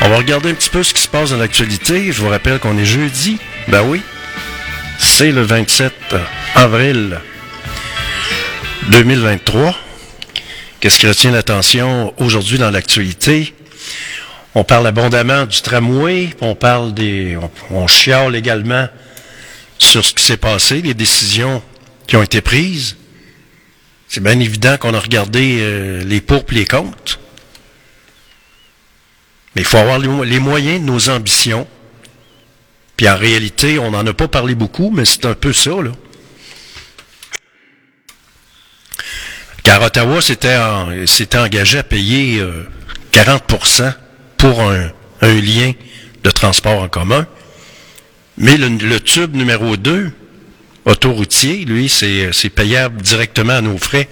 On 0.00 0.08
va 0.08 0.16
regarder 0.16 0.50
un 0.50 0.54
petit 0.54 0.70
peu 0.70 0.82
ce 0.82 0.94
qui 0.94 1.02
se 1.02 1.08
passe 1.08 1.30
dans 1.32 1.36
l'actualité. 1.36 2.10
Je 2.10 2.22
vous 2.22 2.30
rappelle 2.30 2.58
qu'on 2.58 2.78
est 2.78 2.86
jeudi. 2.86 3.38
Ben 3.68 3.82
oui. 3.82 4.00
C'est 4.98 5.30
le 5.30 5.42
27 5.42 5.92
avril 6.54 7.18
2023. 8.88 9.76
Qu'est-ce 10.80 11.00
qui 11.00 11.06
retient 11.06 11.32
l'attention 11.32 12.14
aujourd'hui 12.16 12.56
dans 12.56 12.70
l'actualité? 12.70 13.52
On 14.54 14.64
parle 14.64 14.86
abondamment 14.86 15.44
du 15.44 15.60
tramway, 15.60 16.30
on 16.40 16.54
parle 16.54 16.94
des. 16.94 17.36
On 17.70 17.86
chiale 17.86 18.36
également 18.36 18.88
sur 19.92 20.06
ce 20.06 20.14
qui 20.14 20.24
s'est 20.24 20.38
passé, 20.38 20.80
les 20.80 20.94
décisions 20.94 21.62
qui 22.06 22.16
ont 22.16 22.22
été 22.22 22.40
prises. 22.40 22.96
C'est 24.08 24.22
bien 24.22 24.38
évident 24.40 24.78
qu'on 24.78 24.94
a 24.94 24.98
regardé 24.98 25.58
euh, 25.60 26.02
les 26.04 26.22
pour 26.22 26.44
et 26.50 26.54
les 26.54 26.64
contre. 26.66 27.18
Mais 29.54 29.60
il 29.60 29.66
faut 29.66 29.76
avoir 29.76 29.98
les, 29.98 30.08
mo- 30.08 30.24
les 30.24 30.38
moyens 30.38 30.80
de 30.80 30.86
nos 30.86 31.10
ambitions. 31.10 31.66
Puis 32.96 33.06
en 33.06 33.18
réalité, 33.18 33.78
on 33.78 33.90
n'en 33.90 34.06
a 34.06 34.14
pas 34.14 34.28
parlé 34.28 34.54
beaucoup, 34.54 34.90
mais 34.90 35.04
c'est 35.04 35.26
un 35.26 35.34
peu 35.34 35.52
ça. 35.52 35.72
Car 39.62 39.82
Ottawa 39.82 40.22
s'était 40.22 40.56
en- 40.56 41.06
s'était 41.06 41.36
engagé 41.38 41.78
à 41.78 41.82
payer 41.82 42.40
euh, 42.40 42.64
40% 43.12 43.92
pour 44.38 44.62
un, 44.62 44.90
un 45.20 45.34
lien 45.34 45.72
de 46.24 46.30
transport 46.30 46.80
en 46.82 46.88
commun. 46.88 47.26
Mais 48.42 48.56
le, 48.56 48.98
tube 48.98 49.36
numéro 49.36 49.76
2, 49.76 50.10
autoroutier, 50.84 51.64
lui, 51.64 51.88
c'est 51.88 52.32
c'est 52.32 52.50
payable 52.50 53.00
directement 53.00 53.52
à 53.52 53.60
nos 53.60 53.78
frais. 53.78 54.08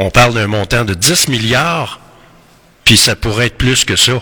On 0.00 0.10
parle 0.10 0.34
d'un 0.34 0.48
montant 0.48 0.84
de 0.84 0.92
10 0.92 1.28
milliards, 1.28 2.00
puis 2.84 2.96
ça 2.96 3.14
pourrait 3.14 3.46
être 3.46 3.56
plus 3.56 3.84
que 3.84 3.94
ça. 3.94 4.20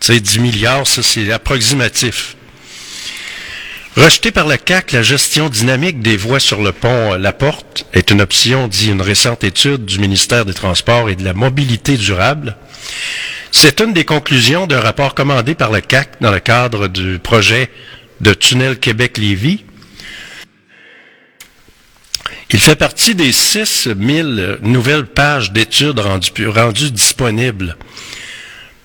Tu 0.00 0.12
sais, 0.12 0.20
10 0.20 0.40
milliards, 0.40 0.86
ça 0.86 1.02
c'est 1.02 1.32
approximatif. 1.32 2.36
Rejeté 3.98 4.30
par 4.30 4.46
la 4.46 4.58
CAC, 4.58 4.92
la 4.92 5.02
gestion 5.02 5.48
dynamique 5.48 6.00
des 6.02 6.16
voies 6.16 6.38
sur 6.38 6.62
le 6.62 6.70
pont 6.70 7.14
euh, 7.14 7.18
La 7.18 7.32
Porte 7.32 7.84
est 7.92 8.12
une 8.12 8.20
option, 8.20 8.68
dit 8.68 8.92
une 8.92 9.02
récente 9.02 9.42
étude 9.42 9.86
du 9.86 9.98
ministère 9.98 10.44
des 10.44 10.54
Transports 10.54 11.10
et 11.10 11.16
de 11.16 11.24
la 11.24 11.34
Mobilité 11.34 11.96
durable. 11.96 12.56
C'est 13.50 13.80
une 13.80 13.92
des 13.92 14.04
conclusions 14.04 14.68
d'un 14.68 14.78
rapport 14.78 15.16
commandé 15.16 15.56
par 15.56 15.72
le 15.72 15.80
CAC 15.80 16.20
dans 16.20 16.30
le 16.30 16.38
cadre 16.38 16.86
du 16.86 17.18
projet 17.18 17.72
de 18.20 18.32
tunnel 18.34 18.78
Québec-Lévis. 18.78 19.64
Il 22.52 22.60
fait 22.60 22.76
partie 22.76 23.16
des 23.16 23.32
6000 23.32 24.58
nouvelles 24.62 25.06
pages 25.06 25.50
d'études 25.50 25.98
rendues, 25.98 26.46
rendues 26.46 26.92
disponibles 26.92 27.76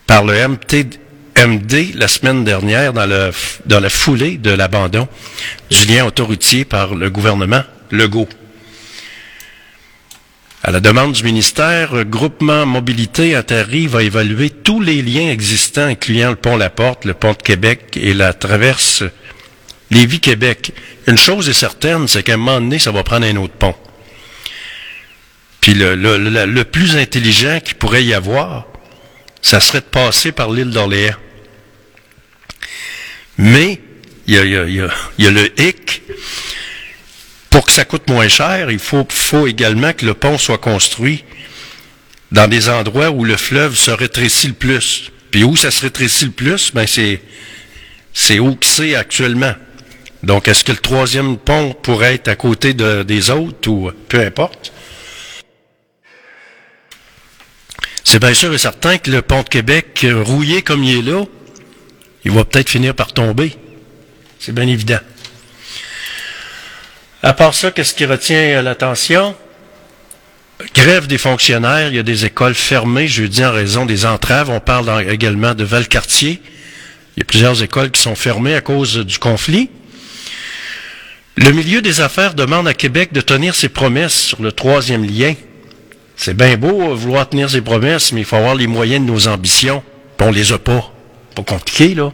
par 0.07 0.26
le 0.26 0.48
MT, 0.48 1.02
MD 1.38 1.93
la 1.95 2.07
semaine 2.07 2.43
dernière 2.43 2.93
dans, 2.93 3.05
le, 3.05 3.31
dans 3.65 3.80
la 3.80 3.89
foulée 3.89 4.38
de 4.38 4.51
l'abandon 4.51 5.07
du 5.69 5.85
lien 5.85 6.05
autoroutier 6.05 6.65
par 6.65 6.95
le 6.95 7.10
gouvernement 7.10 7.64
Legault. 7.91 8.30
À 10.65 10.72
la 10.72 10.80
demande 10.80 11.11
du 11.11 11.23
ministère, 11.23 12.05
Groupement 12.05 12.65
Mobilité 12.65 13.35
Atterri 13.35 13.88
va 13.88 14.01
évaluer 14.01 14.49
tous 14.49 14.80
les 14.80 15.01
liens 15.01 15.30
existants, 15.30 15.88
incluant 15.88 16.30
le 16.30 16.38
pont 16.38 16.55
La 16.55 16.69
Porte, 16.69 17.03
le 17.03 17.14
pont 17.14 17.34
de 17.34 17.41
Québec 17.41 17.97
et 17.99 18.14
la 18.14 18.34
traverse 18.34 19.03
Lévis-Québec. 19.91 20.72
Une 21.07 21.18
chose 21.18 21.49
est 21.49 21.53
certaine, 21.53 22.07
c'est 22.07 22.23
qu'à 22.23 22.35
un 22.35 22.38
moment 22.38 22.61
donné, 22.61 22.80
ça 22.80 22.91
va 22.91 23.03
prendre 23.03 23.26
un 23.26 23.35
autre 23.35 23.53
pont. 23.53 23.76
Puis 25.60 25.73
le, 25.73 25.95
le, 25.95 26.18
le, 26.18 26.45
le 26.45 26.64
plus 26.64 26.95
intelligent 26.95 27.60
qu'il 27.60 27.76
pourrait 27.76 28.05
y 28.05 28.14
avoir, 28.14 28.65
ça 29.44 29.60
serait 29.60 29.82
de 29.82 29.86
passer 29.86 30.32
par 30.32 30.49
l'île 30.49 30.72
d'Orléans. 30.72 31.14
Mais, 33.38 33.80
il 34.26 34.34
y 34.36 34.38
a, 34.38 34.45
y 34.45 34.56
a- 34.57 34.65
y 34.68 34.82
a- 34.82 34.94
y 35.20 35.28
a 35.28 35.32
le 35.32 35.61
hic. 35.61 36.02
Pour 37.49 37.65
que 37.65 37.72
ça 37.72 37.86
coûte 37.86 38.07
moins 38.10 38.28
cher, 38.28 38.72
il 38.72 38.80
faut, 38.80 39.06
faut 39.10 39.45
également 39.45 39.94
que 39.94 40.06
le 40.07 40.15
pont 40.15 40.38
soit 40.40 40.57
construit 40.57 41.24
dans 42.32 42.48
des 42.48 42.68
endroits 42.70 43.11
où 43.11 43.24
le 43.26 43.38
fleuve 43.38 43.76
se 43.76 43.91
rétrécit 43.91 44.48
le 44.48 44.53
plus. 44.53 45.11
Puis 45.30 45.44
où 45.44 45.56
ça 45.56 45.70
se 45.72 45.82
rétrécit 45.82 46.26
le 46.26 46.32
plus, 46.32 46.72
ben 46.74 46.88
c'est, 46.88 47.22
c'est 48.14 48.40
où 48.40 48.56
que 48.56 48.65
c'est 48.65 48.95
actuellement. 48.95 49.53
Donc, 50.24 50.48
est-ce 50.48 50.64
que 50.64 50.72
le 50.72 50.78
troisième 50.80 51.38
pont 51.38 51.74
pourrait 51.74 52.15
être 52.15 52.28
à 52.30 52.36
côté 52.36 52.74
de- 52.74 53.03
des 53.03 53.30
autres 53.30 53.70
ou 53.70 53.91
peu 54.10 54.22
importe? 54.22 54.72
C'est 58.03 58.19
bien 58.19 58.34
sûr 58.34 58.53
et 58.53 58.57
certain 58.57 58.97
que 58.97 59.09
le 59.09 59.21
pont 59.21 59.43
de 59.43 59.49
Québec, 59.49 60.01
euh, 60.03 60.21
rouillé 60.21 60.61
comme 60.61 60.84
il 60.84 60.99
est 60.99 61.11
là, 61.11 61.23
il 62.25 62.31
va 62.31 62.45
peut-être 62.45 62.69
finir 62.69 62.93
par 62.93 63.13
tomber. 63.13 63.55
C'est 64.39 64.53
bien 64.53 64.67
évident. 64.67 64.99
À 67.21 67.34
part 67.34 67.53
ça, 67.53 67.71
qu'est-ce 67.71 67.93
qui 67.93 68.05
retient 68.05 68.57
euh, 68.57 68.61
l'attention? 68.61 69.35
Grève 70.75 71.07
des 71.07 71.17
fonctionnaires, 71.17 71.89
il 71.89 71.95
y 71.95 71.99
a 71.99 72.03
des 72.03 72.25
écoles 72.25 72.53
fermées 72.53 73.07
jeudi 73.07 73.43
en 73.43 73.51
raison 73.51 73.85
des 73.85 74.05
entraves. 74.05 74.49
On 74.49 74.59
parle 74.59 75.09
également 75.09 75.53
de 75.53 75.63
Valcartier. 75.63 76.41
Il 77.15 77.19
y 77.19 77.21
a 77.21 77.25
plusieurs 77.25 77.63
écoles 77.63 77.91
qui 77.91 78.01
sont 78.01 78.15
fermées 78.15 78.55
à 78.55 78.61
cause 78.61 78.97
du 78.97 79.19
conflit. 79.19 79.69
Le 81.35 81.51
milieu 81.51 81.81
des 81.81 82.01
affaires 82.01 82.34
demande 82.34 82.67
à 82.67 82.73
Québec 82.73 83.11
de 83.13 83.21
tenir 83.21 83.55
ses 83.55 83.69
promesses 83.69 84.13
sur 84.13 84.41
le 84.41 84.51
troisième 84.51 85.03
lien. 85.03 85.34
C'est 86.15 86.35
bien 86.35 86.57
beau 86.57 86.81
euh, 86.81 86.94
vouloir 86.94 87.27
tenir 87.27 87.49
ses 87.49 87.61
promesses, 87.61 88.11
mais 88.11 88.22
il 88.22 88.26
faut 88.26 88.35
avoir 88.35 88.56
les 88.56 88.68
moyens 88.68 89.06
de 89.06 89.11
nos 89.11 89.27
ambitions. 89.27 89.84
Puis 90.18 90.27
on 90.27 90.31
les 90.31 90.52
a 90.53 90.60
pas. 90.60 90.91
Pas 91.35 91.44
compliqué, 91.44 91.95
là. 91.95 92.11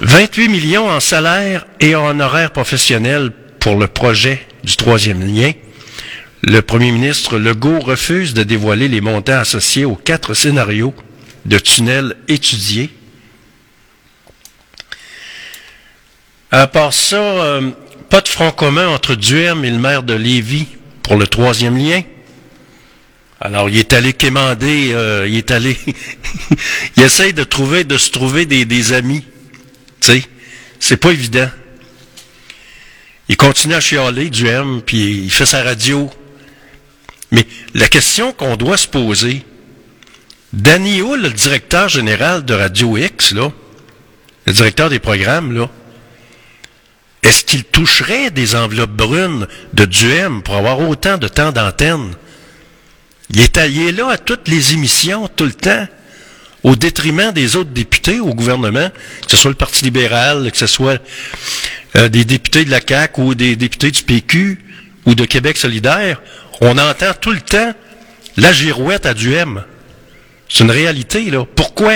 28 0.00 0.48
millions 0.48 0.88
en 0.88 1.00
salaire 1.00 1.66
et 1.80 1.94
en 1.96 2.06
honoraires 2.06 2.52
professionnels 2.52 3.32
pour 3.58 3.76
le 3.76 3.88
projet 3.88 4.46
du 4.62 4.76
troisième 4.76 5.22
lien. 5.22 5.52
Le 6.42 6.62
premier 6.62 6.92
ministre 6.92 7.36
Legault 7.38 7.80
refuse 7.80 8.32
de 8.32 8.44
dévoiler 8.44 8.86
les 8.86 9.00
montants 9.00 9.40
associés 9.40 9.84
aux 9.84 9.96
quatre 9.96 10.34
scénarios 10.34 10.94
de 11.46 11.58
tunnels 11.58 12.14
étudiés. 12.28 12.90
À 16.50 16.66
part 16.68 16.94
ça, 16.94 17.16
euh, 17.16 17.70
pas 18.08 18.20
de 18.20 18.28
front 18.28 18.52
commun 18.52 18.88
entre 18.88 19.14
Duhem 19.16 19.64
et 19.64 19.70
le 19.70 19.78
maire 19.78 20.02
de 20.04 20.14
Lévis 20.14 20.68
pour 21.02 21.16
le 21.16 21.26
troisième 21.26 21.76
lien. 21.76 22.02
Alors, 23.40 23.68
il 23.68 23.78
est 23.78 23.92
allé 23.92 24.12
quémander, 24.12 24.90
euh, 24.92 25.26
il 25.28 25.36
est 25.36 25.50
allé, 25.52 25.78
il 26.96 27.02
essaye 27.02 27.32
de 27.32 27.44
trouver, 27.44 27.84
de 27.84 27.96
se 27.96 28.10
trouver 28.10 28.46
des, 28.46 28.92
amis. 28.92 29.24
Tu 30.00 30.12
sais, 30.12 30.22
c'est 30.80 30.96
pas 30.96 31.12
évident. 31.12 31.48
Il 33.28 33.36
continue 33.36 33.74
à 33.74 33.80
chialer, 33.80 34.30
Duhem, 34.30 34.82
puis 34.82 35.22
il 35.24 35.30
fait 35.30 35.46
sa 35.46 35.62
radio. 35.62 36.10
Mais 37.30 37.46
la 37.74 37.88
question 37.88 38.32
qu'on 38.32 38.56
doit 38.56 38.76
se 38.76 38.88
poser, 38.88 39.44
Danny 40.52 41.00
Hull, 41.00 41.22
le 41.22 41.30
directeur 41.30 41.88
général 41.88 42.44
de 42.44 42.54
Radio 42.54 42.96
X, 42.96 43.32
là, 43.34 43.52
le 44.46 44.52
directeur 44.52 44.90
des 44.90 44.98
programmes, 44.98 45.52
là, 45.52 45.70
est-ce 47.22 47.44
qu'il 47.44 47.64
toucherait 47.64 48.30
des 48.30 48.56
enveloppes 48.56 48.96
brunes 48.96 49.46
de 49.74 49.84
Duhem 49.84 50.42
pour 50.42 50.56
avoir 50.56 50.80
autant 50.80 51.18
de 51.18 51.28
temps 51.28 51.52
d'antenne? 51.52 52.14
Il 53.30 53.40
est, 53.40 53.58
il 53.68 53.88
est 53.88 53.92
là 53.92 54.08
à 54.08 54.18
toutes 54.18 54.48
les 54.48 54.72
émissions, 54.72 55.28
tout 55.28 55.44
le 55.44 55.52
temps, 55.52 55.86
au 56.62 56.76
détriment 56.76 57.32
des 57.32 57.56
autres 57.56 57.70
députés 57.70 58.20
au 58.20 58.34
gouvernement, 58.34 58.90
que 59.22 59.30
ce 59.30 59.36
soit 59.36 59.50
le 59.50 59.56
Parti 59.56 59.84
libéral, 59.84 60.50
que 60.50 60.58
ce 60.58 60.66
soit 60.66 60.98
euh, 61.96 62.08
des 62.08 62.24
députés 62.24 62.64
de 62.64 62.70
la 62.70 62.80
CAQ 62.86 63.20
ou 63.20 63.34
des 63.34 63.56
députés 63.56 63.90
du 63.90 64.02
PQ 64.02 64.58
ou 65.06 65.14
de 65.14 65.24
Québec 65.24 65.56
solidaire. 65.56 66.20
On 66.60 66.76
entend 66.78 67.12
tout 67.20 67.32
le 67.32 67.40
temps 67.40 67.72
la 68.36 68.52
girouette 68.52 69.06
à 69.06 69.14
Duhem. 69.14 69.62
C'est 70.48 70.64
une 70.64 70.70
réalité, 70.70 71.30
là. 71.30 71.44
Pourquoi? 71.44 71.94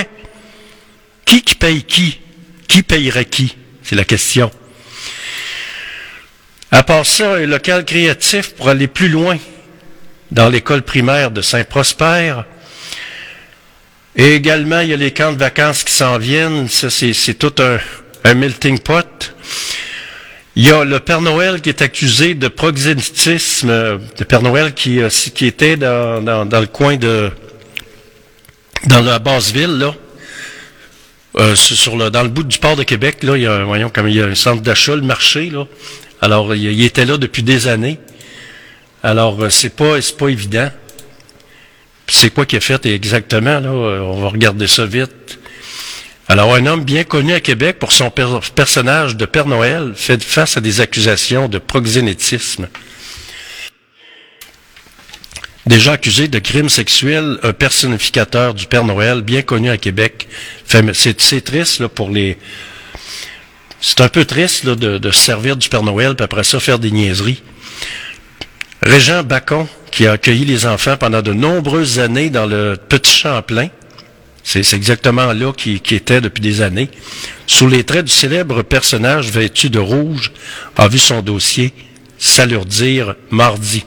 Qui 1.25 1.43
qui 1.43 1.55
paye 1.55 1.83
qui? 1.83 2.21
Qui 2.69 2.83
payerait 2.83 3.25
qui? 3.25 3.57
C'est 3.83 3.97
la 3.97 4.05
question. 4.05 4.51
À 6.71 6.83
part 6.83 7.07
ça, 7.07 7.35
un 7.35 7.47
local 7.47 7.85
créatif 7.85 8.55
pour 8.55 8.69
aller 8.69 8.87
plus 8.87 9.09
loin 9.09 9.39
dans 10.33 10.49
l'école 10.49 10.83
primaire 10.83 11.31
de 11.31 11.43
Saint-Prosper. 11.43 12.35
Et 14.17 14.35
également, 14.35 14.81
il 14.81 14.89
y 14.89 14.93
a 14.95 14.97
les 14.97 15.13
camps 15.13 15.33
de 15.33 15.39
vacances 15.39 15.85
qui 15.85 15.93
s'en 15.93 16.19
viennent. 16.19 16.69
Ça, 16.69 16.89
c'est, 16.91 17.35
tout 17.35 17.53
un, 17.59 18.35
melting 18.35 18.79
pot. 18.79 19.35
Il 20.57 20.67
y 20.67 20.71
a 20.71 20.85
le 20.85 21.01
Père 21.01 21.21
Noël 21.21 21.61
qui 21.61 21.69
est 21.69 21.83
accusé 21.83 22.35
de 22.35 22.49
proxénétisme, 22.49 23.71
le 23.71 24.25
Père 24.25 24.43
Noël 24.43 24.75
qui, 24.75 25.01
euh, 25.01 25.09
était 25.41 25.77
dans, 25.77 26.21
le 26.23 26.67
coin 26.67 26.97
de, 26.97 27.31
dans 28.87 29.01
la 29.01 29.19
basse 29.19 29.53
ville, 29.53 29.79
là. 29.79 29.95
Euh, 31.39 31.57
sur 31.57 31.97
le, 31.97 32.11
dans 32.11 32.23
le 32.23 32.29
bout 32.29 32.43
du 32.43 32.59
port 32.59 32.77
de 32.77 32.83
Québec, 32.83 33.23
là, 33.23 33.39
il 33.39 33.45
y 33.45 33.47
a, 33.47 33.65
voyons, 33.65 33.89
comme 33.89 34.07
il 34.07 34.17
y 34.17 34.21
a 34.21 34.27
un 34.27 34.35
centre 34.35 34.61
d'achat, 34.61 34.95
le 34.95 35.01
marché, 35.03 35.49
là. 35.49 35.67
Alors, 36.21 36.55
il 36.55 36.85
était 36.85 37.07
là 37.07 37.17
depuis 37.17 37.43
des 37.43 37.69
années. 37.69 37.99
Alors, 39.03 39.43
euh, 39.43 39.51
c'est 39.51 39.74
pas, 39.74 40.01
c'est 40.01 40.16
pas 40.16 40.29
évident. 40.29 40.70
C'est 42.09 42.31
quoi 42.33 42.47
qui 42.47 42.57
est 42.57 42.61
fait 42.61 42.85
exactement, 42.87 43.59
là? 43.61 43.69
Euh, 43.70 44.01
On 44.01 44.20
va 44.20 44.29
regarder 44.29 44.66
ça 44.66 44.85
vite. 44.87 45.39
Alors, 46.29 46.55
un 46.55 46.66
homme 46.66 46.85
bien 46.85 47.05
connu 47.05 47.33
à 47.33 47.41
Québec 47.41 47.79
pour 47.79 47.93
son 47.93 48.11
per- 48.11 48.39
personnage 48.55 49.16
de 49.16 49.27
Père 49.27 49.47
Noël 49.47 49.93
fait 49.97 50.23
face 50.23 50.57
à 50.57 50.61
des 50.61 50.81
accusations 50.81 51.49
de 51.49 51.59
proxénétisme. 51.59 52.69
Déjà 55.66 55.93
accusé 55.93 56.29
de 56.29 56.39
crimes 56.39 56.69
sexuels, 56.69 57.39
un 57.43 57.53
personnificateur 57.53 58.55
du 58.55 58.66
Père 58.66 58.85
Noël 58.85 59.23
bien 59.23 59.43
connu 59.43 59.70
à 59.70 59.79
Québec. 59.79 60.29
C'est 60.66 61.45
triste 61.45 61.81
là, 61.81 61.89
pour 61.89 62.11
les... 62.11 62.37
C'est 63.81 64.01
un 64.01 64.09
peu 64.09 64.24
triste 64.24 64.65
là, 64.65 64.74
de 64.77 65.11
se 65.11 65.19
servir 65.19 65.57
du 65.57 65.69
Père 65.69 65.83
Noël, 65.83 66.15
puis 66.15 66.24
après 66.24 66.45
ça, 66.45 66.61
faire 66.61 66.79
des 66.79 66.91
niaiseries. 66.91 67.43
Régent 68.83 69.23
Bacon, 69.23 69.67
qui 69.93 70.07
a 70.07 70.13
accueilli 70.13 70.45
les 70.45 70.67
enfants 70.67 70.97
pendant 70.97 71.23
de 71.23 71.33
nombreuses 71.33 72.01
années 72.01 72.31
dans 72.31 72.47
le 72.47 72.77
Petit 72.77 73.17
Champlain, 73.17 73.69
c'est 74.43 74.75
exactement 74.75 75.33
là 75.33 75.53
qu'il 75.53 75.77
était 75.77 76.21
depuis 76.21 76.41
des 76.41 76.63
années, 76.63 76.89
sous 77.47 77.69
les 77.69 77.85
traits 77.85 78.07
du 78.07 78.13
célèbre 78.13 78.63
personnage 78.63 79.31
vêtu 79.31 79.71
de 79.71 79.79
rouge, 79.79 80.33
a 80.77 80.89
vu 80.89 80.99
son 80.99 81.23
dossier 81.23 81.73
s'alourdir 82.19 83.15
mardi. 83.31 83.85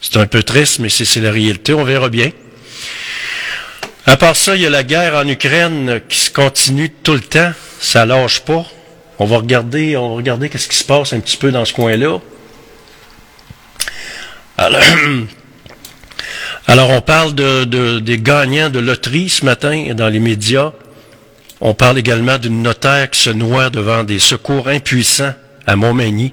C'est 0.00 0.16
un 0.16 0.26
peu 0.26 0.42
triste, 0.42 0.78
mais 0.78 0.88
c'est 0.88 1.04
c'est 1.04 1.20
la 1.20 1.30
réalité, 1.30 1.74
on 1.74 1.84
verra 1.84 2.08
bien. 2.08 2.30
À 4.06 4.16
part 4.16 4.34
ça, 4.34 4.56
il 4.56 4.62
y 4.62 4.66
a 4.66 4.70
la 4.70 4.82
guerre 4.82 5.14
en 5.14 5.28
Ukraine 5.28 6.00
qui 6.08 6.20
se 6.20 6.30
continue 6.30 6.90
tout 6.90 7.12
le 7.12 7.20
temps, 7.20 7.52
ça 7.80 8.06
lâche 8.06 8.40
pas. 8.40 8.64
On 9.18 9.26
va 9.26 9.36
regarder, 9.36 9.98
on 9.98 10.08
va 10.08 10.16
regarder 10.16 10.48
qu'est-ce 10.48 10.68
qui 10.68 10.76
se 10.76 10.84
passe 10.84 11.12
un 11.12 11.20
petit 11.20 11.36
peu 11.36 11.52
dans 11.52 11.66
ce 11.66 11.74
coin-là. 11.74 12.18
Alors, 16.66 16.90
on 16.90 17.00
parle 17.00 17.34
de, 17.34 17.64
de- 17.64 17.98
des 17.98 18.18
gagnants 18.18 18.70
de 18.70 18.78
loterie 18.78 19.28
ce 19.28 19.44
matin 19.44 19.92
dans 19.94 20.08
les 20.08 20.20
médias. 20.20 20.72
On 21.60 21.74
parle 21.74 21.98
également 21.98 22.38
d'une 22.38 22.62
notaire 22.62 23.10
qui 23.10 23.20
se 23.20 23.30
noie 23.30 23.70
devant 23.70 24.04
des 24.04 24.18
secours 24.18 24.68
impuissants 24.68 25.34
à 25.66 25.76
Montmagny. 25.76 26.32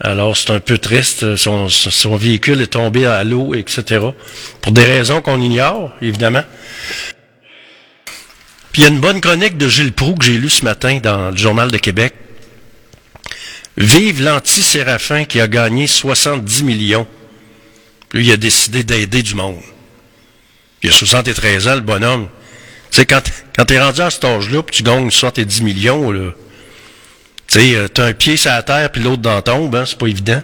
Alors, 0.00 0.36
c'est 0.36 0.50
un 0.50 0.60
peu 0.60 0.78
triste. 0.78 1.36
Son, 1.36 1.68
son 1.68 2.16
véhicule 2.16 2.60
est 2.60 2.68
tombé 2.68 3.06
à 3.06 3.22
l'eau, 3.24 3.54
etc. 3.54 4.00
Pour 4.60 4.72
des 4.72 4.84
raisons 4.84 5.20
qu'on 5.20 5.40
ignore, 5.40 5.92
évidemment. 6.02 6.42
Puis 8.72 8.82
il 8.82 8.82
y 8.82 8.86
a 8.86 8.90
une 8.90 9.00
bonne 9.00 9.20
chronique 9.20 9.56
de 9.56 9.68
Gilles 9.68 9.92
Proux 9.92 10.14
que 10.14 10.24
j'ai 10.24 10.36
lue 10.36 10.50
ce 10.50 10.64
matin 10.64 10.98
dans 11.02 11.30
le 11.30 11.36
Journal 11.36 11.70
de 11.70 11.78
Québec. 11.78 12.14
Vive 13.76 14.22
l'anti-séraphin 14.22 15.24
qui 15.24 15.40
a 15.40 15.48
gagné 15.48 15.86
70 15.86 16.64
millions. 16.64 17.06
Lui, 18.14 18.26
il 18.26 18.32
a 18.32 18.36
décidé 18.36 18.84
d'aider 18.84 19.22
du 19.22 19.34
monde. 19.34 19.60
Il 20.82 20.90
a 20.90 20.92
73 20.92 21.66
ans, 21.68 21.74
le 21.74 21.80
bonhomme. 21.80 22.28
Tu 22.90 22.98
sais, 22.98 23.06
quand, 23.06 23.20
quand 23.56 23.64
t'es 23.64 23.80
rendu 23.80 24.00
à 24.00 24.10
cet 24.10 24.24
âge-là, 24.24 24.62
puis 24.62 24.76
tu 24.76 24.82
gagnes 24.84 25.10
70 25.10 25.62
millions, 25.62 26.12
là, 26.12 26.30
tu 27.48 27.58
sais, 27.58 27.74
euh, 27.74 27.88
t'as 27.88 28.06
un 28.06 28.12
pied 28.12 28.36
sur 28.36 28.52
la 28.52 28.62
terre, 28.62 28.90
puis 28.92 29.02
l'autre 29.02 29.20
dans 29.20 29.34
la 29.34 29.42
tombe, 29.42 29.74
hein, 29.74 29.84
c'est 29.84 29.98
pas 29.98 30.06
évident. 30.06 30.40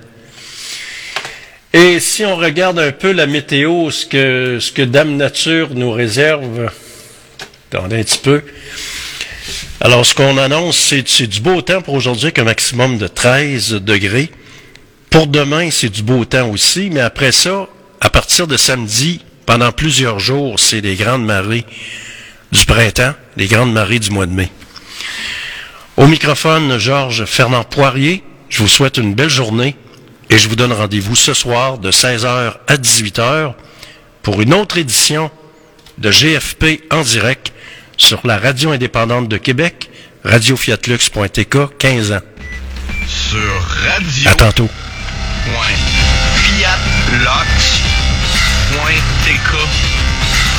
Et 1.73 2.01
si 2.01 2.25
on 2.25 2.35
regarde 2.35 2.81
un 2.81 2.91
peu 2.91 3.13
la 3.13 3.27
météo, 3.27 3.93
ce 3.93 4.05
que, 4.05 4.59
ce 4.61 4.73
que 4.73 4.83
Dame 4.83 5.17
Nature 5.17 5.71
nous 5.73 5.93
réserve, 5.93 6.73
attendez 7.71 8.01
un 8.01 8.03
petit 8.03 8.19
peu. 8.19 8.43
Alors, 9.81 10.05
ce 10.05 10.17
qu'on 10.17 10.37
annonce, 10.39 10.77
c'est 10.77 11.27
du 11.29 11.41
beau 11.41 11.63
temps 11.63 11.83
pour 11.83 11.95
aujourd'hui, 11.95 12.27
avec 12.27 12.41
un 12.41 12.45
maximum 12.45 12.99
de 12.99 13.07
13 13.07 13.75
degrés. 13.75 14.31
Pour 15.11 15.27
demain, 15.27 15.71
c'est 15.71 15.89
du 15.89 16.03
beau 16.03 16.25
temps 16.25 16.49
aussi, 16.49 16.89
mais 16.91 17.01
après 17.01 17.33
ça, 17.33 17.67
à 18.01 18.11
partir 18.11 18.47
de 18.47 18.57
samedi, 18.57 19.21
pendant 19.45 19.73
plusieurs 19.73 20.21
jours, 20.21 20.59
c'est 20.61 20.81
les 20.81 20.95
grandes 20.95 21.25
marées 21.25 21.67
du 22.53 22.65
printemps, 22.65 23.15
les 23.37 23.47
grandes 23.47 23.73
marées 23.73 23.99
du 23.99 24.11
mois 24.11 24.27
de 24.27 24.33
mai. 24.33 24.51
Au 25.97 26.07
microphone, 26.07 26.79
Georges 26.79 27.25
Fernand 27.25 27.65
Poirier, 27.65 28.23
je 28.49 28.63
vous 28.63 28.69
souhaite 28.69 28.97
une 28.97 29.15
belle 29.15 29.29
journée 29.29 29.77
et 30.31 30.39
je 30.39 30.49
vous 30.49 30.57
donne 30.57 30.73
rendez-vous 30.73 31.17
ce 31.17 31.35
soir 31.35 31.79
de 31.79 31.91
16h 31.91 32.55
à 32.67 32.77
18h 32.77 33.55
pour 34.23 34.41
une 34.41 34.55
autre 34.55 34.79
édition 34.79 35.31
de 35.99 36.11
GFP 36.11 36.83
en 36.93 37.03
direct 37.03 37.53
sur 37.97 38.25
la 38.25 38.39
radio 38.39 38.71
indépendante 38.71 39.29
de 39.29 39.37
Québec, 39.37 39.91
radiofiatlux.tk, 40.25 41.77
15 41.79 42.13
ans. 42.13 42.21
Sur 43.07 43.61
radio. 43.85 44.31
À 44.31 44.35
tantôt. 44.35 44.71
Fiatlox.tk. 46.37 47.31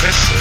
Après. 0.04 0.41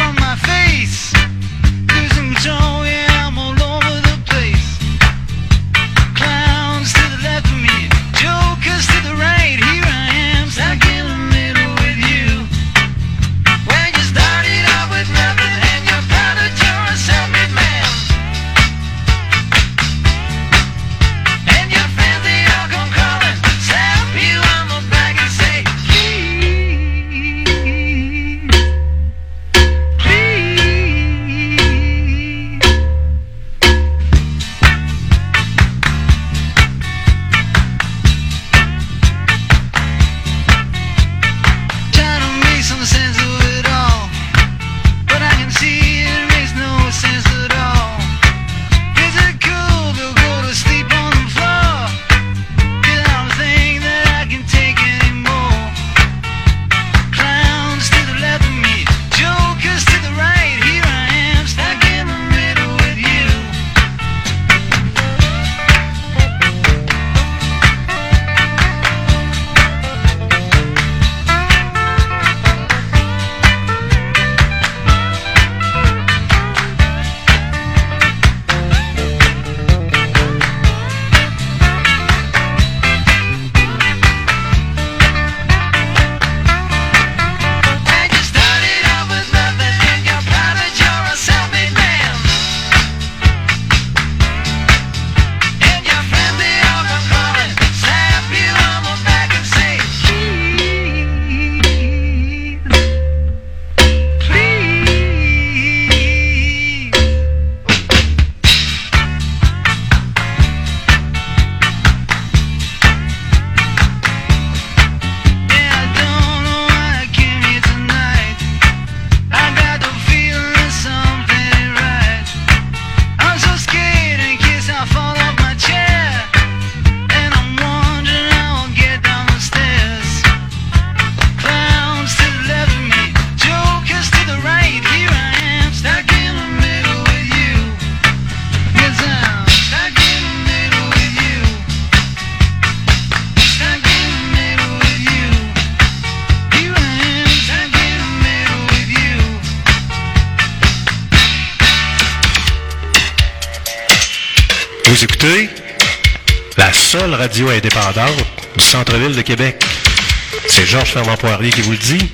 Fernand 160.91 161.15
Poirier 161.15 161.51
qui 161.51 161.61
vous 161.61 161.71
le 161.71 161.77
dit. 161.77 162.11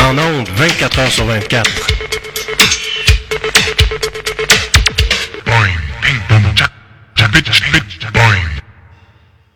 En 0.00 0.18
ondes, 0.18 0.48
24 0.56 0.98
heures 0.98 1.12
sur 1.12 1.24
24. 1.26 1.70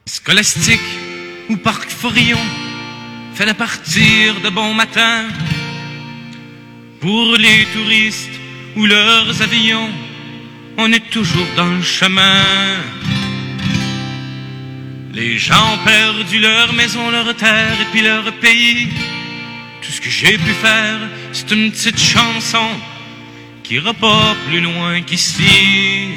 Scolastique 0.07 0.81
ou 1.49 1.57
Parc 1.57 1.91
Forillon, 1.91 2.39
fallait 3.35 3.53
partir 3.53 4.41
de 4.45 4.51
bon 4.51 4.75
matin. 4.75 5.25
Pour 7.01 7.37
les 7.37 7.67
touristes 7.73 8.31
ou 8.77 8.87
leurs 8.87 9.43
avions, 9.43 9.91
on 10.79 10.93
est 10.93 11.11
toujours 11.11 11.49
dans 11.57 11.67
le 11.67 11.83
chemin. 11.83 12.45
Les 15.25 15.39
gens 15.39 15.75
ont 15.75 15.85
perdu 15.85 16.41
leur 16.41 16.73
maison, 16.73 17.09
leur 17.09 17.33
terre 17.37 17.77
et 17.81 17.85
puis 17.93 18.03
leur 18.03 18.25
pays. 18.47 18.89
Tout 19.81 19.93
ce 19.93 20.01
que 20.01 20.11
j'ai 20.11 20.37
pu 20.37 20.53
faire, 20.53 20.99
c'est 21.33 21.49
une 21.53 21.71
petite 21.71 22.01
chanson 22.01 22.67
qui 23.63 23.75
ira 23.75 23.95
pas 23.95 24.35
plus 24.49 24.61
loin 24.61 25.01
qu'ici. 25.03 26.09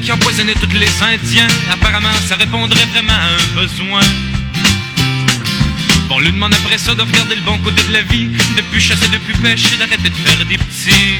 Qui 0.00 0.12
empoisonnait 0.12 0.54
tous 0.54 0.70
les 0.70 1.02
Indiens. 1.02 1.48
Apparemment, 1.72 2.14
ça 2.28 2.36
répondrait 2.36 2.86
vraiment 2.92 3.12
à 3.12 3.26
un 3.34 3.60
besoin. 3.60 4.00
Bon, 6.08 6.18
l'une 6.20 6.34
demande 6.34 6.54
après 6.54 6.78
ça 6.78 6.94
de 6.94 7.02
regarder 7.02 7.34
le 7.34 7.40
bon 7.42 7.58
côté 7.58 7.82
de 7.88 7.92
la 7.92 8.02
vie, 8.02 8.28
de 8.56 8.62
plus 8.70 8.80
chasser, 8.80 9.08
de 9.08 9.18
plus 9.18 9.34
pêcher, 9.34 9.76
d'arrêter 9.76 10.08
de 10.08 10.14
faire 10.14 10.46
des 10.46 10.58
petits. 10.58 11.18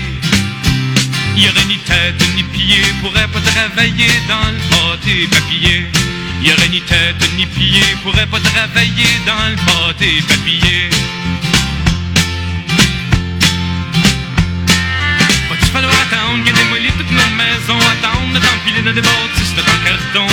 Il 1.37 1.43
y 1.43 1.49
aurait 1.49 1.65
ni 1.67 1.79
tête 1.79 2.23
ni 2.37 2.45
pied, 2.45 2.83
pourrait 3.01 3.27
pas 3.27 3.41
travailler 3.41 4.13
dans 4.29 4.49
le 4.53 4.61
pâté 4.71 5.27
papier. 5.27 5.87
Il 6.41 6.49
y 6.49 6.53
aurait 6.53 6.69
ni 6.69 6.81
tête 6.83 7.31
ni 7.37 7.47
pied, 7.47 7.83
pourrait 8.05 8.27
pas 8.27 8.41
travailler 8.41 9.11
dans 9.27 9.49
le 9.51 9.57
pâté 9.67 10.23
papier. 10.29 10.91
Va-tu 15.51 15.67
falloir 15.73 15.93
attendre 15.93 16.45
qu'il 16.45 16.93
toutes 16.93 17.11
nos 17.11 17.24
maisons, 17.35 17.79
attendre 17.95 18.39
d'empiler 18.39 18.83
dans 18.83 18.93
des 18.93 19.03
bâtisses 19.03 19.55
dans 19.55 19.63
carton. 19.85 20.27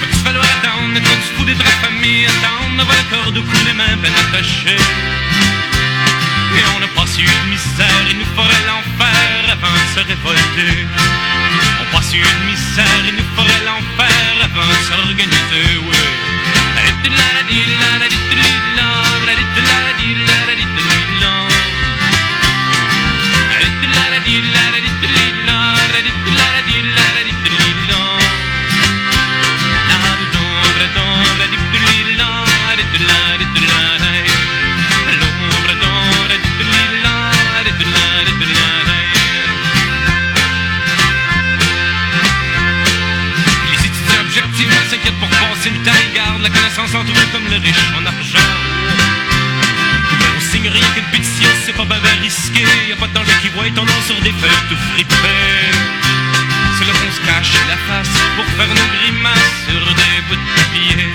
Va-tu 0.00 0.18
falloir 0.24 0.44
attendre 0.44 0.94
quand 0.94 1.18
tu 1.22 1.28
fous 1.36 1.44
des 1.44 1.54
draps 1.54 1.80
famille, 1.82 2.26
attendre 2.26 2.76
d'avoir 2.78 2.96
le 2.96 3.06
corps 3.10 3.32
de 3.32 3.40
cou, 3.40 3.56
les 3.66 3.74
mains 3.74 3.96
bien 4.02 4.12
attachées. 4.22 4.82
Et 6.56 6.64
on 6.76 6.82
a 6.84 6.88
passé 6.98 7.22
une 7.22 7.50
misère, 7.50 8.04
il 8.10 8.18
nous 8.18 8.30
ferait 8.36 8.64
l'enfer 8.66 9.38
avant 9.50 9.72
de 9.72 9.88
se 9.94 10.00
révolter. 10.06 10.86
On 11.80 11.96
passe 11.96 12.12
une 12.14 12.44
misère, 12.46 13.02
il 13.06 13.14
nous 13.18 13.28
ferait 13.36 13.64
l'enfer 13.64 14.32
avant 14.46 14.68
de 14.68 14.78
s'organiser, 14.86 15.81
riche 47.62 47.86
en 47.96 48.04
argent. 48.06 48.50
On 50.36 50.40
signe 50.40 50.68
rien 50.68 50.88
qu'une 50.94 51.10
pétition, 51.12 51.48
c'est 51.64 51.72
pas 51.72 51.84
bavard 51.84 52.18
risqué, 52.20 52.64
y 52.88 52.92
a 52.92 52.96
pas 52.96 53.06
de 53.06 53.14
danger 53.14 53.32
qui 53.42 53.48
voit 53.50 53.70
ton 53.70 53.84
nom 53.84 54.00
sur 54.06 54.20
des 54.20 54.34
feuilles 54.40 54.64
tout 54.68 54.80
fripées. 54.92 55.70
C'est 56.76 56.86
là 56.86 56.92
qu'on 56.92 57.12
se 57.12 57.22
cache 57.26 57.54
la 57.68 57.78
face 57.88 58.14
pour 58.36 58.46
faire 58.56 58.72
nos 58.80 58.88
grimaces 58.98 59.56
sur 59.68 59.82
des 60.00 60.16
bouts 60.26 60.40
de 60.42 60.48
papier. 60.56 61.06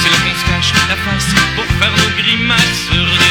C'est 0.00 0.10
là 0.12 0.18
qu'on 0.24 0.36
se 0.40 0.46
cache 0.50 0.72
la 0.88 0.96
face 1.06 1.30
pour 1.56 1.68
faire 1.78 1.94
nos 2.02 2.12
grimaces 2.22 2.80
sur 2.90 3.06
des 3.22 3.25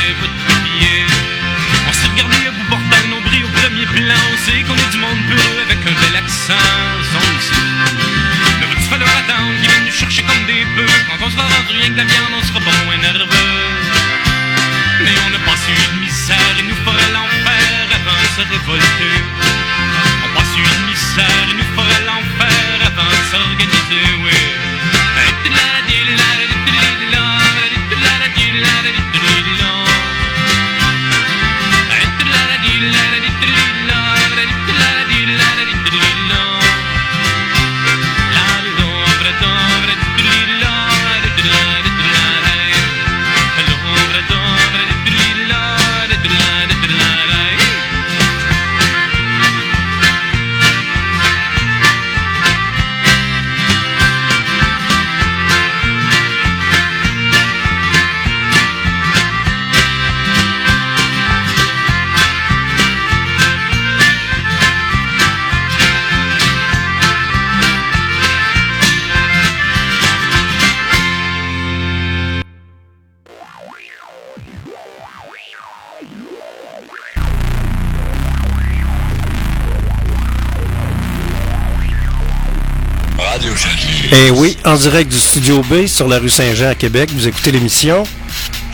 direct 84.85 85.11
du 85.11 85.17
Studio 85.19 85.63
B 85.63 85.87
sur 85.87 86.07
la 86.07 86.19
rue 86.19 86.29
Saint-Jean 86.29 86.69
à 86.69 86.75
Québec, 86.75 87.09
vous 87.11 87.27
écoutez 87.27 87.49
l'émission 87.51 88.03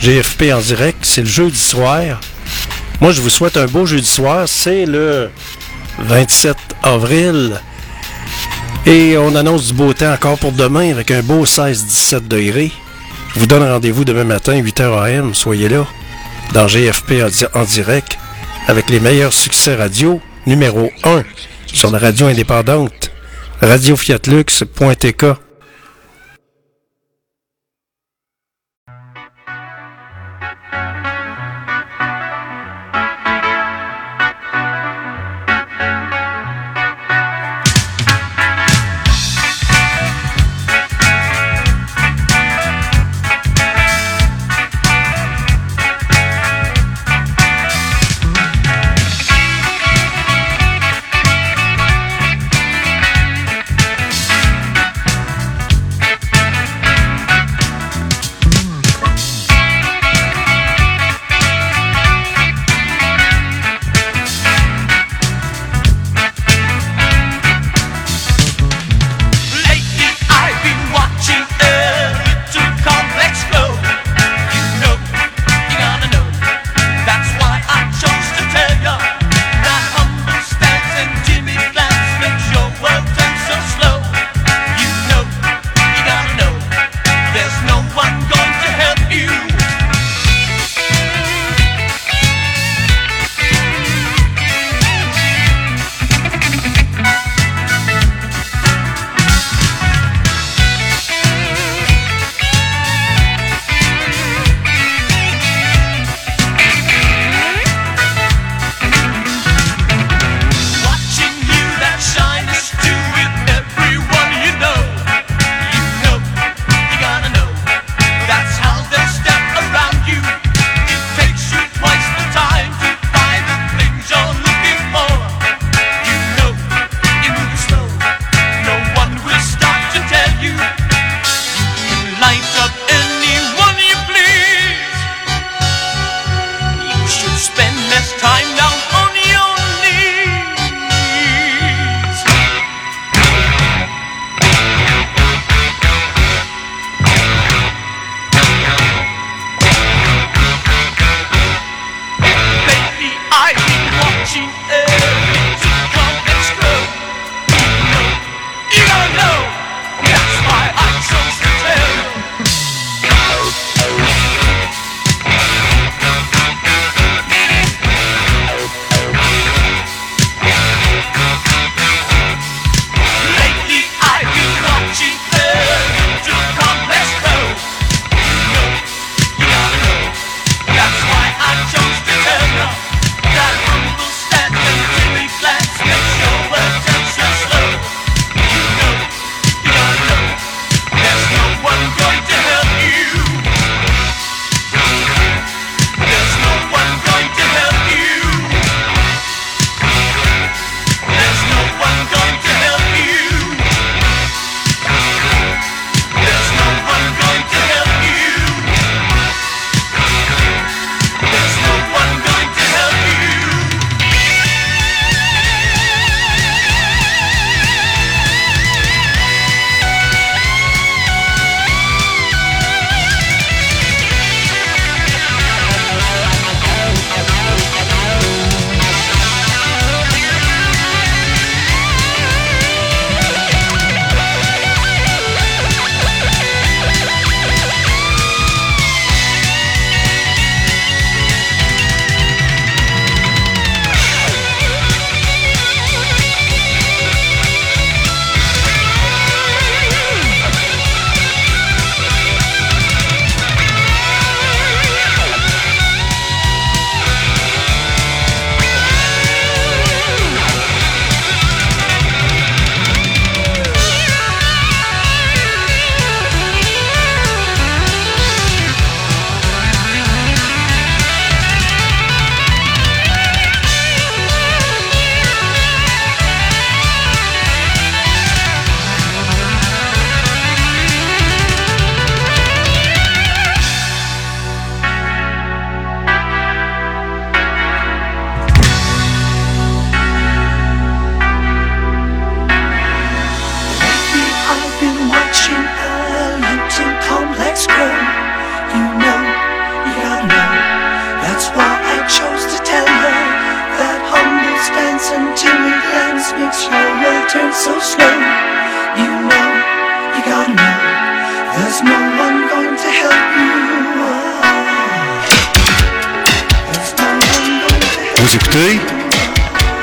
GFP 0.02 0.52
en 0.52 0.60
direct, 0.60 0.98
c'est 1.02 1.22
le 1.22 1.26
jeudi 1.26 1.58
soir. 1.58 2.20
Moi, 3.00 3.12
je 3.12 3.22
vous 3.22 3.30
souhaite 3.30 3.56
un 3.56 3.64
beau 3.64 3.86
jeudi 3.86 4.06
soir, 4.06 4.46
c'est 4.46 4.84
le 4.84 5.30
27 6.00 6.54
avril. 6.82 7.58
Et 8.84 9.16
on 9.16 9.34
annonce 9.36 9.68
du 9.68 9.72
beau 9.72 9.94
temps 9.94 10.12
encore 10.12 10.36
pour 10.38 10.52
demain 10.52 10.90
avec 10.90 11.10
un 11.10 11.22
beau 11.22 11.46
16-17 11.46 12.28
degrés. 12.28 12.72
Je 13.34 13.40
vous 13.40 13.46
donne 13.46 13.62
rendez-vous 13.62 14.04
demain 14.04 14.24
matin, 14.24 14.60
8h 14.60 15.02
AM, 15.18 15.34
soyez 15.34 15.70
là, 15.70 15.86
dans 16.52 16.66
GFP 16.66 17.22
en, 17.24 17.28
di- 17.28 17.46
en 17.54 17.64
direct, 17.64 18.18
avec 18.68 18.90
les 18.90 19.00
meilleurs 19.00 19.32
succès 19.32 19.76
radio, 19.76 20.20
numéro 20.46 20.90
1, 21.04 21.22
sur 21.72 21.90
la 21.90 21.98
radio 21.98 22.26
indépendante, 22.26 23.10
radiofiatlux.tk. 23.62 25.24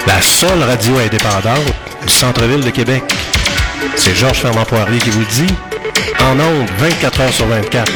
la 0.05 0.21
seule 0.21 0.61
radio 0.61 0.97
indépendante 0.99 1.73
du 2.05 2.13
centre-ville 2.13 2.63
de 2.63 2.69
Québec. 2.69 3.01
C'est 3.95 4.15
Georges 4.15 4.41
Fernand 4.41 4.65
Poirier 4.65 4.99
qui 4.99 5.09
vous 5.09 5.25
dit. 5.25 5.53
En 6.19 6.39
ondes, 6.39 6.69
24 6.77 7.21
heures 7.21 7.33
sur 7.33 7.47
24. 7.47 7.91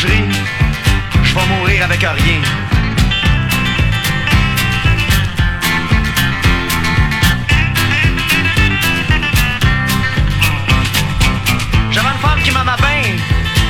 Je 0.00 1.34
vais 1.34 1.46
mourir 1.46 1.84
avec 1.84 2.00
rien. 2.00 2.40
J'avais 11.90 12.08
une 12.08 12.18
femme 12.18 12.40
qui 12.42 12.50
m'aimait 12.50 12.64
bien. 12.78 13.16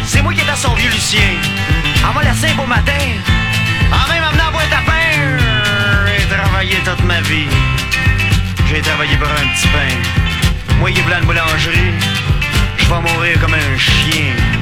C'est 0.05 0.23
moi 0.23 0.33
qui 0.33 0.41
étais 0.41 0.55
son 0.55 0.75
vieux 0.75 0.91
Lucien. 0.91 1.21
Elle 1.21 2.15
m'a 2.15 2.23
laissé 2.23 2.53
un 2.53 2.55
beau 2.55 2.67
matin. 2.67 2.93
En 3.91 4.13
même 4.13 4.23
amené 4.23 4.43
à 4.43 4.51
boîte 4.53 4.73
à 4.73 4.89
pain. 4.89 6.17
J'ai 6.17 6.37
travaillé 6.37 6.77
toute 6.85 7.05
ma 7.07 7.21
vie. 7.23 7.49
J'ai 8.69 8.81
travaillé 8.83 9.17
pour 9.17 9.29
un 9.29 9.49
petit 9.53 9.67
pain. 9.69 10.77
Moi 10.79 10.93
qui 10.93 11.01
voulais 11.01 11.19
une 11.19 11.25
boulangerie, 11.25 11.95
je 12.77 12.85
vais 12.85 13.01
mourir 13.01 13.41
comme 13.41 13.55
un 13.55 13.79
chien. 13.79 14.60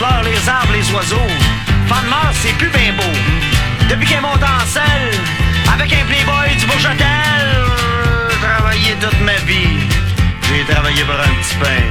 Fleurs, 0.00 0.22
les 0.24 0.48
arbres, 0.48 0.72
les 0.72 0.90
oiseaux. 0.92 1.32
Fan 1.86 2.04
de 2.04 2.08
Mars, 2.08 2.36
c'est 2.42 2.56
plus 2.56 2.70
bien 2.70 2.92
beau. 2.94 3.12
Depuis 3.90 4.06
qu'elle 4.08 4.22
monte 4.22 4.42
en 4.42 4.64
selle, 4.66 5.12
avec 5.74 5.92
un 5.92 6.04
playboy 6.10 6.48
du 6.58 6.64
Bourgeotel, 6.64 7.44
j'ai 8.30 8.40
travaillé 8.48 8.90
toute 9.02 9.20
ma 9.20 9.36
vie. 9.50 9.76
J'ai 10.48 10.64
travaillé 10.72 11.02
pour 11.04 11.20
un 11.28 11.34
petit 11.40 11.56
pain. 11.62 11.84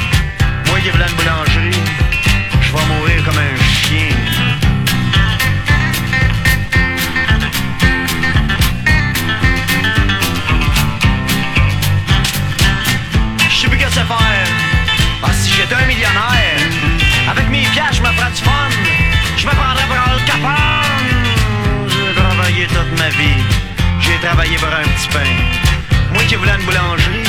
Moi 0.68 0.80
qui 0.80 0.90
voulais 0.90 1.10
une 1.10 1.18
boulangerie, 1.18 1.84
je 2.64 2.70
vais 2.74 2.86
mourir 2.92 3.24
comme 3.26 3.38
un 3.38 3.56
chien. 3.80 4.16
Je 13.50 13.56
sais 13.56 13.68
plus 13.68 13.78
que 13.78 13.90
c'est 13.92 14.08
faire. 14.14 14.50
Ah, 15.22 15.34
si 15.34 15.52
j'étais 15.54 15.76
un 15.76 15.86
millionnaire, 15.86 16.49
je 17.92 18.02
me 18.02 18.08
ferais 18.08 18.32
du 18.32 18.42
fun. 18.42 18.70
Je 19.38 19.46
me 19.46 19.52
prendrais 19.52 19.86
pour 19.86 19.96
le 19.96 20.26
capone. 20.26 21.88
J'ai 21.88 22.14
travaillé 22.22 22.68
toute 22.68 23.00
ma 23.00 23.10
vie. 23.10 23.44
J'ai 24.00 24.18
travailler 24.26 24.58
pour 24.58 24.68
un 24.68 24.84
petit 24.84 25.08
pain. 25.10 25.36
Moi 26.14 26.24
qui 26.28 26.36
voulais 26.36 26.56
une 26.60 26.66
boulangerie, 26.66 27.24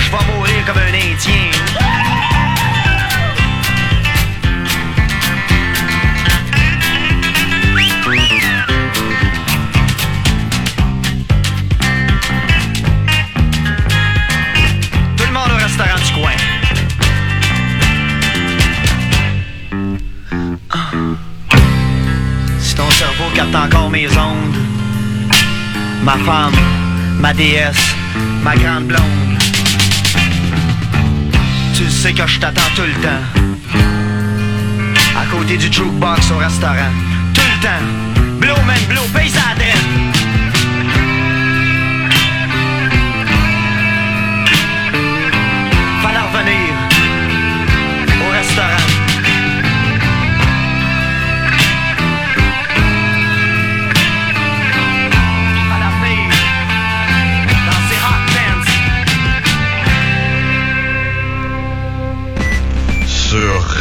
je 0.00 0.10
vais 0.10 0.24
mourir 0.32 0.64
comme 0.66 0.78
un 0.78 0.88
Indien. 0.88 2.23
Ma 26.04 26.18
femme, 26.18 26.52
ma 27.18 27.32
déesse, 27.32 27.94
ma 28.42 28.54
grande 28.54 28.84
blonde, 28.84 29.38
tu 31.74 31.90
sais 31.90 32.12
que 32.12 32.26
je 32.26 32.38
t'attends 32.38 32.70
tout 32.76 32.82
le 32.82 32.92
temps. 33.02 33.24
À 35.18 35.24
côté 35.30 35.56
du 35.56 35.72
jukebox 35.72 36.30
au 36.30 36.38
restaurant, 36.38 36.92
tout 37.32 37.40
le 37.40 37.62
temps. 37.62 37.84
Blow 38.38 38.56
man, 38.66 38.80
blow, 38.88 39.02
paye 39.14 39.30